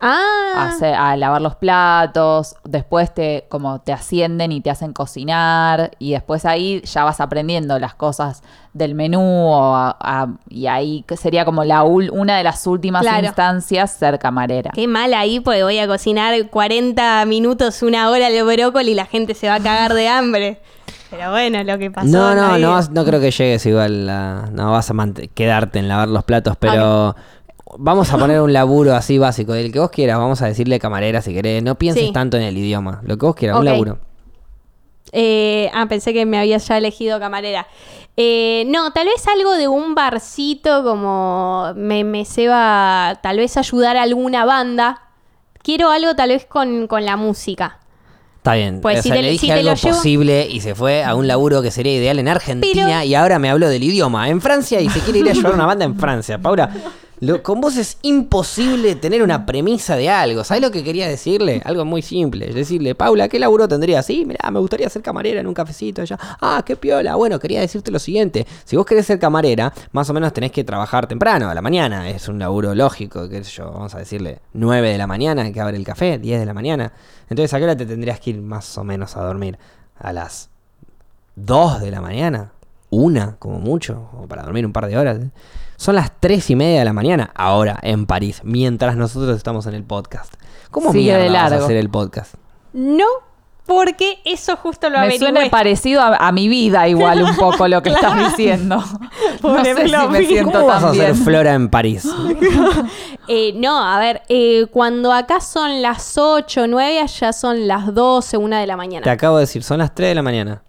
[0.02, 4.94] Ah, a, hacer- a lavar los platos, después te como te ascienden y te hacen
[4.94, 8.42] cocinar y después ahí ya vas aprendiendo las cosas
[8.74, 12.66] del menú o a- a- y ahí que sería como la ul- una de las
[12.66, 13.28] últimas Claro.
[13.28, 14.72] instancias ser camarera.
[14.74, 19.06] qué mal ahí, porque voy a cocinar 40 minutos, una hora el brócoli y la
[19.06, 20.62] gente se va a cagar de hambre.
[21.10, 22.08] Pero bueno, lo que pasó.
[22.08, 24.10] No, no, no, vas- no creo que llegues igual.
[24.10, 24.94] a- no vas a
[25.34, 27.16] quedarte en lavar los platos, pero
[27.78, 29.54] vamos a poner un laburo así básico.
[29.54, 31.62] El que vos quieras, vamos a decirle camarera si querés.
[31.64, 32.14] No pienses Sí.
[32.14, 33.02] tanto en el idioma.
[33.04, 34.00] Lo que vos quieras, un laburo.
[35.14, 37.68] Eh, ah, pensé que me habías ya elegido camarera.
[38.18, 43.98] Eh, no, tal vez algo de un barcito, como me, me ceba tal vez ayudar
[43.98, 45.02] a alguna banda.
[45.64, 47.80] Quiero algo tal vez con, con la música.
[48.38, 48.80] Está bien.
[48.82, 51.62] Pues o si sea, te- le dije algo posible y se fue a un laburo
[51.62, 54.90] que sería ideal en Argentina Pero- y ahora me habló del idioma en Francia y
[54.90, 56.40] se quiere ir a llevar una banda en Francia.
[56.40, 56.70] Paula,
[57.22, 60.44] lo- con vos es imposible tener una premisa de algo.
[60.44, 61.62] ¿Sabes lo que quería decirle?
[61.64, 62.48] Algo muy simple.
[62.52, 64.02] Decirle, Paula, ¿qué laburo tendría?
[64.04, 66.18] Sí, mirá, me gustaría ser camarera en un cafecito allá.
[66.42, 67.16] Ah, qué piola.
[67.16, 68.46] Bueno, quería decirte lo siguiente.
[68.66, 72.10] Si vos querés ser camarera, más o menos tenés que trabajar temprano, a la mañana.
[72.10, 75.62] Es un laburo lógico, qué sé yo, vamos a decirle 9 de la mañana que
[75.62, 76.92] abre el café, 10 de la mañana.
[77.30, 79.58] Entonces, ¿a qué hora te tendrías que ir más o menos a dormir?
[80.00, 80.50] A las
[81.36, 82.52] 2 de la mañana,
[82.90, 85.20] una como mucho, o para dormir un par de horas.
[85.82, 89.74] Son las 3 y media de la mañana, ahora en París, mientras nosotros estamos en
[89.74, 90.32] el podcast.
[90.70, 92.36] ¿Cómo Sigue mierda de vas a hacer el podcast?
[92.72, 93.08] No,
[93.66, 95.30] porque eso justo lo Me averigüé.
[95.32, 98.76] suena parecido a, a mi vida igual un poco lo que estás diciendo.
[99.42, 101.16] No sé si me siento ¿Cómo vas a hacer.
[101.16, 102.08] Flora en París?
[103.28, 107.94] Eh, no, a ver, eh, cuando acá son las 8 o 9, allá son las
[107.94, 109.04] 12, 1 de la mañana.
[109.04, 110.64] Te acabo de decir, son las 3 de la mañana.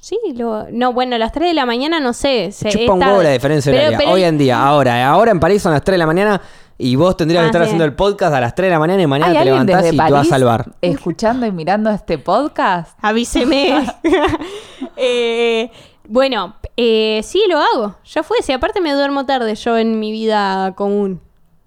[0.00, 2.52] Sí, lo- no, bueno, las 3 de la mañana no sé.
[2.52, 3.98] Se, Chupa un huevo la diferencia Pero- horaria.
[3.98, 6.40] pero- Hoy en día, ahora, ahora en París son las 3 de la mañana
[6.78, 7.64] y vos tendrías Ah, que estar sí.
[7.66, 9.90] haciendo el podcast a las 3 de la mañana y mañana ¿Hay te levantás y
[9.90, 10.72] te vas a París salvar.
[10.80, 12.98] escuchando y mirando este podcast?
[13.02, 13.84] Avíseme.
[14.96, 15.70] Eh,
[16.08, 17.96] bueno, eh, sí lo hago.
[18.04, 18.38] Ya fue.
[18.42, 21.20] Si aparte me duermo tarde yo en mi vida común.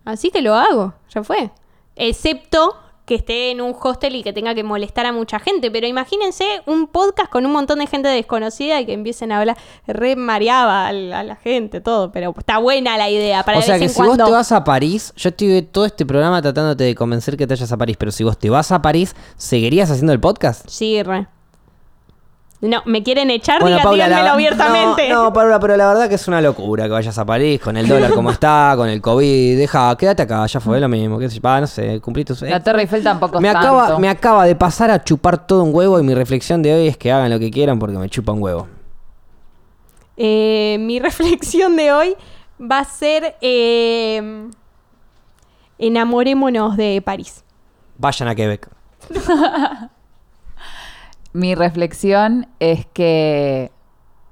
[0.05, 0.93] Así que lo hago.
[1.13, 1.51] Ya fue.
[1.95, 2.75] Excepto
[3.05, 5.69] que esté en un hostel y que tenga que molestar a mucha gente.
[5.71, 9.57] Pero imagínense un podcast con un montón de gente desconocida y que empiecen a hablar.
[9.87, 12.11] Re mareaba a la, a la gente, todo.
[12.11, 13.43] Pero está buena la idea.
[13.43, 16.05] Para O sea que en si vos te vas a París, yo estuve todo este
[16.05, 18.81] programa tratándote de convencer que te vayas a París, pero si vos te vas a
[18.81, 20.67] París, ¿seguirías haciendo el podcast?
[20.67, 21.27] Sí, re.
[22.63, 25.09] No, me quieren echar, Bueno, diga- Paula, díganmelo la- abiertamente.
[25.09, 27.75] No, no, Paula, pero la verdad que es una locura que vayas a París con
[27.75, 29.57] el dólar como está, con el COVID.
[29.57, 31.19] Deja, quédate acá, ya fue lo mismo.
[31.19, 34.91] qué no sé, cumplí tu La Torre Eiffel tampoco me acaba, me acaba de pasar
[34.91, 37.51] a chupar todo un huevo y mi reflexión de hoy es que hagan lo que
[37.51, 38.67] quieran porque me chupa un huevo.
[40.15, 42.15] Eh, mi reflexión de hoy
[42.61, 44.47] va a ser eh,
[45.79, 47.43] enamorémonos de París.
[47.97, 48.69] Vayan a Quebec.
[51.33, 53.71] Mi reflexión es que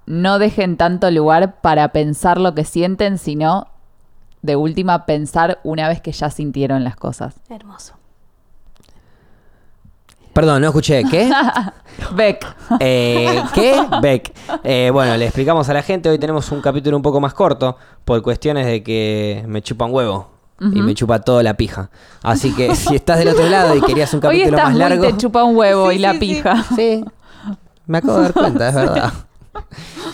[0.06, 3.68] no dejen tanto lugar para pensar lo que sienten, sino
[4.42, 7.36] de última pensar una vez que ya sintieron las cosas.
[7.50, 7.96] Hermoso.
[10.34, 11.04] Perdón, no escuché.
[11.10, 11.30] ¿Qué?
[12.16, 12.46] Beck.
[12.80, 13.76] Eh, ¿Qué?
[14.02, 14.32] Beck.
[14.64, 16.10] Eh, bueno, le explicamos a la gente.
[16.10, 19.86] Hoy tenemos un capítulo un poco más corto por cuestiones de que me chupa
[20.62, 21.90] Y me chupa toda la pija.
[22.22, 24.80] Así que si estás del otro lado y querías un Hoy capítulo estás más muy
[24.80, 25.04] largo.
[25.08, 26.20] te chupa un huevo Sí, y la sí, sí.
[26.28, 26.66] pija.
[26.76, 27.06] Sí,
[27.88, 29.14] me acabo de dar cuenta, es verdad.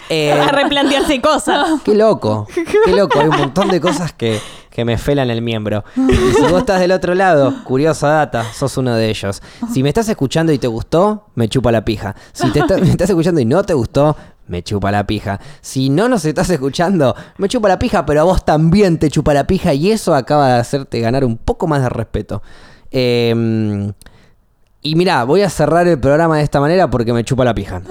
[0.09, 1.81] Eh, a replantearse cosas.
[1.83, 2.47] qué loco,
[2.85, 3.19] qué loco.
[3.19, 4.39] Hay un montón de cosas que,
[4.71, 5.83] que me felan el miembro.
[5.97, 9.41] Y si vos estás del otro lado, curiosa data, sos uno de ellos.
[9.71, 12.15] Si me estás escuchando y te gustó, me chupa la pija.
[12.31, 14.15] Si te está- me estás escuchando y no te gustó,
[14.47, 15.39] me chupa la pija.
[15.61, 19.33] Si no nos estás escuchando, me chupa la pija, pero a vos también te chupa
[19.33, 22.41] la pija y eso acaba de hacerte ganar un poco más de respeto.
[22.91, 23.93] Eh,
[24.81, 27.81] y mirá, voy a cerrar el programa de esta manera porque me chupa la pija.